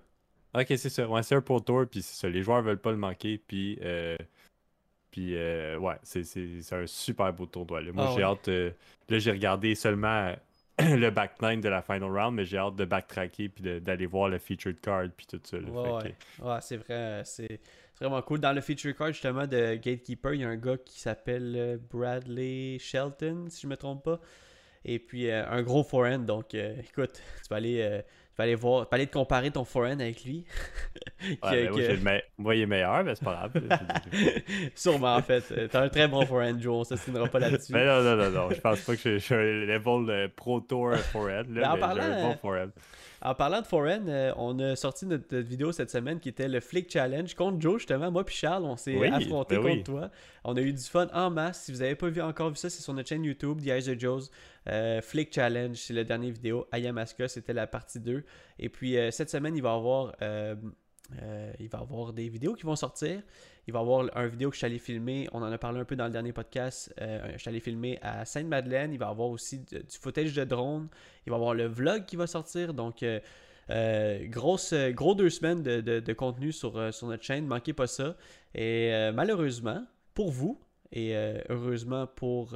Ok, 0.53 0.67
c'est 0.69 0.89
ça. 0.89 1.07
Ouais, 1.07 1.23
c'est 1.23 1.35
un 1.35 1.41
Tour, 1.41 1.85
puis 1.89 2.01
c'est 2.01 2.21
ça. 2.21 2.29
Les 2.29 2.43
joueurs 2.43 2.61
veulent 2.61 2.79
pas 2.79 2.91
le 2.91 2.97
manquer, 2.97 3.37
puis. 3.37 3.79
Euh, 3.81 4.17
puis, 5.09 5.35
euh, 5.35 5.77
ouais, 5.77 5.95
c'est 6.01 6.23
un 6.71 6.87
super 6.87 7.31
beau 7.33 7.45
tournoi. 7.45 7.81
Là. 7.81 7.91
Moi, 7.91 8.07
ah 8.07 8.13
j'ai 8.15 8.23
hâte. 8.23 8.47
Euh, 8.47 8.71
là, 9.09 9.19
j'ai 9.19 9.31
regardé 9.31 9.75
seulement 9.75 10.33
le 10.79 11.09
back 11.11 11.39
nine 11.41 11.61
de 11.61 11.69
la 11.69 11.83
final 11.83 12.09
round, 12.09 12.35
mais 12.35 12.45
j'ai 12.45 12.57
hâte 12.57 12.75
de 12.75 12.85
backtracker 12.85 13.49
puis 13.49 13.79
d'aller 13.79 14.07
voir 14.07 14.29
le 14.29 14.39
featured 14.39 14.79
card 14.81 15.09
puis 15.15 15.27
tout 15.27 15.39
ça. 15.43 15.57
ouais, 15.57 16.15
ouais. 16.41 16.57
c'est 16.61 16.77
vrai. 16.77 17.21
C'est 17.25 17.59
vraiment 17.99 18.23
cool. 18.23 18.39
Dans 18.39 18.53
le 18.53 18.61
featured 18.61 18.95
card, 18.95 19.09
justement, 19.09 19.45
de 19.45 19.75
Gatekeeper, 19.75 20.33
il 20.33 20.41
y 20.41 20.43
a 20.43 20.49
un 20.49 20.57
gars 20.57 20.77
qui 20.77 20.99
s'appelle 20.99 21.79
Bradley 21.91 22.79
Shelton, 22.79 23.45
si 23.49 23.61
je 23.61 23.67
me 23.67 23.77
trompe 23.77 24.03
pas. 24.03 24.19
Et 24.83 24.97
puis, 24.97 25.29
un 25.29 25.61
gros 25.61 25.83
forehand. 25.83 26.19
Donc, 26.19 26.55
écoute, 26.55 27.21
tu 27.43 27.49
vas 27.51 27.57
aller 27.57 28.03
tu 28.33 28.37
vas 28.37 28.45
aller 28.45 28.55
voir, 28.55 28.87
aller 28.89 29.05
te 29.05 29.13
comparer 29.13 29.51
ton 29.51 29.63
forehand 29.63 29.99
avec 29.99 30.25
lui. 30.25 30.43
ouais, 31.43 31.69
ben, 31.97 32.19
Moi, 32.39 32.55
il 32.55 32.61
est 32.61 32.65
meilleur, 32.65 33.03
mais 33.03 33.13
c'est 33.13 33.23
pas 33.23 33.49
grave. 33.51 33.63
Sûrement, 34.75 35.15
en 35.15 35.21
fait. 35.21 35.69
T'as 35.69 35.83
un 35.83 35.89
très 35.89 36.07
bon 36.07 36.25
forehand, 36.25 36.59
Joe, 36.59 36.77
on 36.77 36.83
s'assinera 36.83 37.27
pas 37.27 37.37
là-dessus. 37.37 37.73
Mais 37.73 37.85
non, 37.85 38.01
non, 38.01 38.15
non, 38.15 38.31
non. 38.31 38.49
Je 38.49 38.59
pense 38.59 38.81
pas 38.81 38.95
que 38.95 39.01
je, 39.01 39.17
suis 39.19 39.35
un 39.35 39.37
level 39.37 40.29
Pro 40.35 40.61
Tour 40.61 40.95
forehand. 40.97 41.43
Là, 41.49 41.61
mais 41.61 41.65
en 41.67 41.77
parlant, 41.77 42.03
un 42.03 42.29
bon 42.29 42.37
forehand. 42.37 42.71
En 43.25 43.35
parlant 43.35 43.61
de 43.61 43.65
forehand, 43.67 44.07
euh, 44.09 44.33
on 44.35 44.59
a 44.59 44.75
sorti 44.75 45.05
notre, 45.05 45.37
vidéo 45.37 45.71
cette 45.71 45.89
semaine 45.89 46.19
qui 46.19 46.27
était 46.27 46.49
le 46.49 46.59
Flick 46.59 46.91
Challenge 46.91 47.33
contre 47.35 47.61
Joe, 47.61 47.77
justement. 47.77 48.11
Moi 48.11 48.25
puis 48.25 48.35
Charles, 48.35 48.65
on 48.65 48.75
s'est 48.75 49.01
affronté 49.07 49.55
ben 49.57 49.63
contre 49.63 49.83
toi. 49.83 50.09
On 50.43 50.57
a 50.57 50.61
eu 50.61 50.73
du 50.73 50.83
fun 50.83 51.07
en 51.13 51.29
masse. 51.29 51.61
Si 51.61 51.71
vous 51.71 51.79
n'avez 51.79 51.95
pas 51.95 52.09
vu 52.09 52.21
encore 52.21 52.49
vu 52.49 52.57
ça, 52.57 52.69
c'est 52.69 52.81
sur 52.81 52.93
notre 52.93 53.07
chaîne 53.07 53.23
YouTube, 53.23 53.61
The 53.61 53.67
Eyes 53.67 53.89
of 53.89 53.97
Joe's. 53.97 54.29
Euh, 54.69 55.01
Flick 55.01 55.33
Challenge, 55.33 55.75
c'est 55.75 55.93
la 55.93 56.03
dernière 56.03 56.31
vidéo. 56.31 56.67
Ayamaska, 56.71 57.27
c'était 57.27 57.53
la 57.53 57.67
partie 57.67 57.99
2. 57.99 58.23
Et 58.59 58.69
puis 58.69 58.97
euh, 58.97 59.11
cette 59.11 59.29
semaine, 59.29 59.55
il 59.55 59.61
va 59.61 59.73
y 59.73 59.75
avoir, 59.75 60.13
il 61.59 61.69
va 61.69 61.79
avoir 61.79 62.13
des 62.13 62.29
vidéos 62.29 62.53
qui 62.53 62.63
vont 62.63 62.75
sortir. 62.75 63.21
Il 63.67 63.73
va 63.73 63.79
y 63.79 63.81
avoir 63.81 64.09
un 64.17 64.27
vidéo 64.27 64.49
que 64.49 64.55
je 64.55 64.59
suis 64.59 64.65
allé 64.65 64.79
filmer. 64.79 65.27
On 65.31 65.41
en 65.41 65.51
a 65.51 65.57
parlé 65.57 65.79
un 65.79 65.85
peu 65.85 65.95
dans 65.95 66.05
le 66.05 66.11
dernier 66.11 66.33
podcast. 66.33 66.93
je 66.99 67.37
suis 67.37 67.49
allé 67.49 67.59
filmer 67.59 67.99
à 68.01 68.25
Sainte-Madeleine. 68.25 68.93
Il 68.93 68.99
va 68.99 69.07
y 69.07 69.09
avoir 69.09 69.29
aussi 69.29 69.59
du 69.59 69.97
footage 69.99 70.33
de 70.33 70.43
drone. 70.43 70.87
Il 71.25 71.29
va 71.29 71.37
y 71.37 71.39
avoir 71.39 71.53
le 71.53 71.67
vlog 71.67 72.05
qui 72.05 72.15
va 72.15 72.27
sortir. 72.27 72.73
Donc, 72.73 73.03
euh, 73.03 73.19
euh, 73.69 74.27
grosse, 74.27 74.73
gros 74.73 75.15
deux 75.15 75.29
semaines 75.29 75.63
de, 75.63 76.13
contenu 76.13 76.51
sur, 76.51 76.77
euh, 76.77 76.91
sur, 76.91 77.07
notre 77.07 77.23
chaîne. 77.23 77.45
Manquez 77.45 77.73
pas 77.73 77.87
ça. 77.87 78.15
Et 78.55 78.91
malheureusement, 79.13 79.85
pour 80.13 80.31
vous, 80.31 80.59
et 80.91 81.15
heureusement 81.49 82.05
pour 82.07 82.55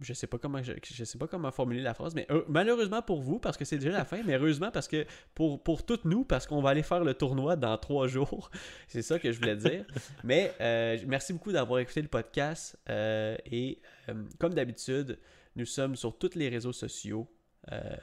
je 0.00 0.12
sais 0.14 0.26
pas 0.26 0.38
comment 0.38 0.60
je, 0.62 1.04
sais 1.04 1.18
pas 1.18 1.26
comment 1.28 1.50
formuler 1.50 1.82
la 1.82 1.94
phrase, 1.94 2.14
mais 2.14 2.26
malheureusement 2.48 3.02
pour 3.02 3.20
vous, 3.20 3.38
parce 3.38 3.56
que 3.56 3.64
c'est 3.64 3.78
déjà 3.78 3.92
la 3.92 4.04
fin, 4.04 4.22
mais 4.24 4.34
heureusement 4.34 4.70
parce 4.70 4.88
que 4.88 5.06
pour, 5.34 5.62
pour 5.62 5.84
toutes 5.84 6.04
nous, 6.04 6.24
parce 6.24 6.46
qu'on 6.46 6.60
va 6.60 6.70
aller 6.70 6.82
faire 6.82 7.04
le 7.04 7.14
tournoi 7.14 7.56
dans 7.56 7.76
trois 7.78 8.08
jours. 8.08 8.50
c'est 8.88 9.02
ça 9.02 9.18
que 9.18 9.30
je 9.30 9.38
voulais 9.38 9.56
dire. 9.56 9.84
mais 10.24 10.52
merci 11.06 11.32
beaucoup 11.32 11.52
d'avoir 11.52 11.80
écouté 11.80 12.02
le 12.02 12.08
podcast. 12.08 12.76
et 12.88 13.80
comme 14.38 14.54
d'habitude, 14.54 15.18
nous 15.56 15.66
sommes 15.66 15.96
sur 15.96 16.16
tous 16.16 16.34
les 16.34 16.48
réseaux 16.48 16.72
sociaux 16.72 17.28
euh, 17.70 17.96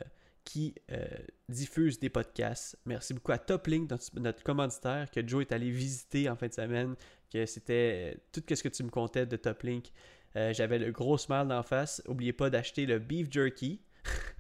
qui 0.46 0.74
euh, 0.92 1.06
diffusent 1.48 2.00
des 2.00 2.10
podcasts. 2.10 2.78
Merci 2.86 3.14
beaucoup 3.14 3.32
à 3.32 3.38
Toplink, 3.38 3.90
notre, 3.90 4.20
notre, 4.20 4.44
commanditaire, 4.44 5.12
que 5.12 5.26
Joe 5.26 5.42
est 5.42 5.52
allé 5.52 5.70
visiter 5.70 6.30
en 6.30 6.36
fin 6.36 6.48
de 6.48 6.54
semaine, 6.54 6.96
que 7.32 7.46
c'était 7.46 8.16
euh, 8.16 8.20
tout 8.32 8.42
ce 8.56 8.64
que 8.64 8.70
tu 8.70 8.84
me 8.84 8.90
comptais 8.90 9.26
de 9.26 9.36
Toplink. 9.36 9.92
J'avais 10.36 10.80
le 10.80 10.92
gros 10.92 11.18
smile 11.18 11.48
d'en 11.48 11.64
face. 11.64 12.02
N'oubliez 12.08 12.34
pas 12.34 12.50
d'acheter 12.50 12.86
le 12.86 13.00
beef 13.00 13.32
jerky 13.32 13.82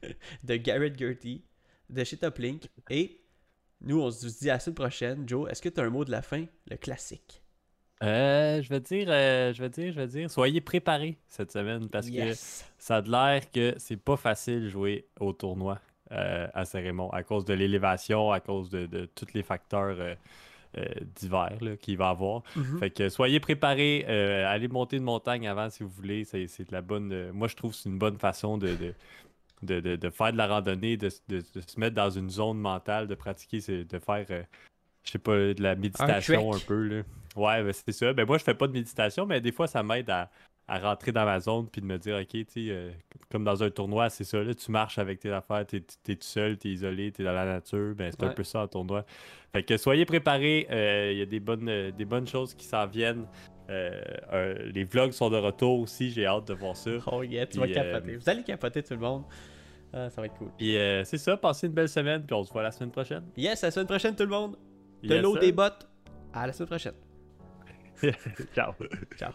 de 0.43 0.55
Garrett 0.55 0.97
Gertie 0.97 1.43
de 1.89 2.03
chez 2.03 2.17
Toplink. 2.17 2.69
Et 2.89 3.21
nous, 3.81 4.01
on 4.01 4.11
se 4.11 4.27
dit 4.27 4.49
à 4.49 4.53
la 4.53 4.59
semaine 4.59 4.75
prochaine. 4.75 5.27
Joe, 5.27 5.49
est-ce 5.49 5.61
que 5.61 5.69
tu 5.69 5.79
as 5.79 5.83
un 5.83 5.89
mot 5.89 6.05
de 6.05 6.11
la 6.11 6.21
fin? 6.21 6.45
Le 6.69 6.77
classique. 6.77 7.41
Euh, 8.01 8.61
je 8.61 8.69
vais 8.69 8.79
dire, 8.79 9.07
euh, 9.09 9.53
je 9.53 9.61
vais 9.61 9.69
dire, 9.69 9.91
je 9.91 9.99
vais 9.99 10.07
dire, 10.07 10.31
soyez 10.31 10.61
préparés 10.61 11.17
cette 11.27 11.51
semaine 11.51 11.89
parce 11.89 12.09
que 12.09 12.33
ça 12.77 12.97
a 12.97 13.01
l'air 13.01 13.51
que 13.51 13.75
c'est 13.77 13.97
pas 13.97 14.15
facile 14.15 14.63
de 14.63 14.69
jouer 14.69 15.09
au 15.19 15.33
tournoi 15.33 15.79
euh, 16.11 16.47
à 16.53 16.63
Cérémon 16.63 17.09
à 17.09 17.23
cause 17.23 17.43
de 17.43 17.53
l'élévation, 17.53 18.31
à 18.31 18.39
cause 18.39 18.69
de, 18.69 19.05
tous 19.15 19.33
les 19.33 19.43
facteurs 19.43 19.97
divers 21.15 21.57
qu'il 21.81 21.97
va 21.97 22.09
avoir. 22.09 22.43
Mm-hmm. 22.55 22.79
Fait 22.79 22.89
que 22.89 23.09
soyez 23.09 23.39
préparés, 23.39 24.05
allez 24.05 24.67
monter 24.67 24.97
une 24.97 25.03
montagne 25.03 25.47
avant 25.47 25.69
si 25.69 25.83
vous 25.83 25.89
voulez. 25.89 26.25
C'est, 26.25 26.45
de 26.45 26.71
la 26.71 26.81
bonne. 26.81 27.31
moi, 27.31 27.47
je 27.47 27.55
trouve 27.55 27.71
que 27.71 27.77
c'est 27.77 27.89
une 27.89 27.99
bonne 27.99 28.17
façon 28.17 28.57
de, 28.57 28.75
de 29.61 30.09
faire 30.09 30.31
de 30.31 30.37
la 30.37 30.47
randonnée, 30.47 30.97
de, 30.97 31.09
se 31.09 31.79
mettre 31.79 31.95
dans 31.95 32.09
une 32.09 32.29
zone 32.29 32.59
mentale, 32.59 33.07
de 33.07 33.15
pratiquer, 33.15 33.59
de 33.59 33.99
faire, 33.99 34.25
je 35.03 35.11
sais 35.11 35.19
pas, 35.19 35.35
de 35.35 35.61
la 35.61 35.75
méditation 35.75 36.53
un, 36.53 36.59
peu. 36.59 36.87
Là. 36.87 37.03
Ouais, 37.35 37.63
ben, 37.63 37.73
c'est 37.73 37.91
ça. 37.91 38.13
Ben, 38.13 38.25
moi, 38.25 38.37
je 38.37 38.43
fais 38.43 38.53
pas 38.53 38.67
de 38.67 38.73
méditation, 38.73 39.25
mais 39.25 39.41
des 39.41 39.51
fois, 39.51 39.67
ça 39.67 39.83
m'aide 39.83 40.09
à, 40.09 40.29
rentrer 40.77 41.11
dans 41.11 41.25
ma 41.25 41.39
zone 41.39 41.67
puis 41.67 41.81
de 41.81 41.85
me 41.85 41.97
dire, 41.97 42.17
OK, 42.17 42.27
tu 42.27 42.45
sais, 42.47 42.67
euh, 42.69 42.91
comme 43.31 43.43
dans 43.43 43.63
un 43.63 43.69
tournoi, 43.69 44.09
c'est 44.09 44.23
ça. 44.23 44.43
Là, 44.43 44.53
tu 44.53 44.71
marches 44.71 44.99
avec 44.99 45.19
tes 45.19 45.31
affaires, 45.31 45.65
tu 45.65 45.77
es, 45.77 45.79
tout 45.81 46.17
seul, 46.21 46.57
tu 46.57 46.69
es 46.69 46.71
isolé, 46.71 47.11
tu 47.11 47.21
es 47.21 47.25
dans 47.25 47.33
la 47.33 47.45
nature. 47.45 47.95
Ben, 47.95 48.11
c'est 48.11 48.23
un 48.23 48.29
peu 48.29 48.43
ça 48.43 48.61
un 48.61 48.67
tournoi. 48.67 49.05
Fait 49.51 49.63
que 49.63 49.77
soyez 49.77 50.05
préparés. 50.05 50.67
Euh, 50.69 51.11
il 51.11 51.17
y 51.17 51.21
a 51.21 51.25
des 51.25 51.39
bonnes, 51.39 51.67
euh, 51.67 51.91
des 51.91 52.05
bonnes 52.05 52.27
choses 52.27 52.53
qui 52.53 52.65
s'en 52.65 52.85
viennent. 52.85 53.25
les 53.67 54.83
vlogs 54.83 55.11
sont 55.11 55.29
de 55.29 55.37
retour 55.37 55.79
aussi. 55.79 56.11
J'ai 56.11 56.25
hâte 56.25 56.47
de 56.47 56.53
voir 56.53 56.75
ça. 56.75 56.91
Oh 57.11 57.23
yeah, 57.23 57.47
tu 57.47 57.59
vas 57.59 57.67
capoter. 57.67 58.17
Vous 58.17 58.29
allez 58.29 58.43
capoter 58.43 58.83
tout 58.83 58.93
le 58.93 58.99
monde. 58.99 59.23
Ah, 59.91 60.07
ça 60.11 60.21
va 60.21 60.27
être 60.27 60.35
cool. 60.35 60.51
Puis 60.55 60.73
c'est 61.03 61.17
ça, 61.17 61.35
passez 61.35 61.65
une 61.67 61.73
belle 61.73 61.89
semaine, 61.89 62.23
puis 62.23 62.35
on 62.35 62.43
se 62.43 62.53
voit 62.53 62.61
la 62.61 62.71
semaine 62.71 62.91
prochaine. 62.91 63.23
Yes, 63.35 63.63
la 63.63 63.71
semaine 63.71 63.87
prochaine 63.87 64.15
tout 64.15 64.23
le 64.23 64.29
monde. 64.29 64.55
De 65.01 65.15
l'eau, 65.15 65.37
des 65.37 65.51
bottes. 65.51 65.87
À 66.33 66.45
la 66.45 66.53
semaine 66.53 66.69
prochaine. 66.69 66.93
Ciao. 68.53 68.73
Ciao. 69.17 69.33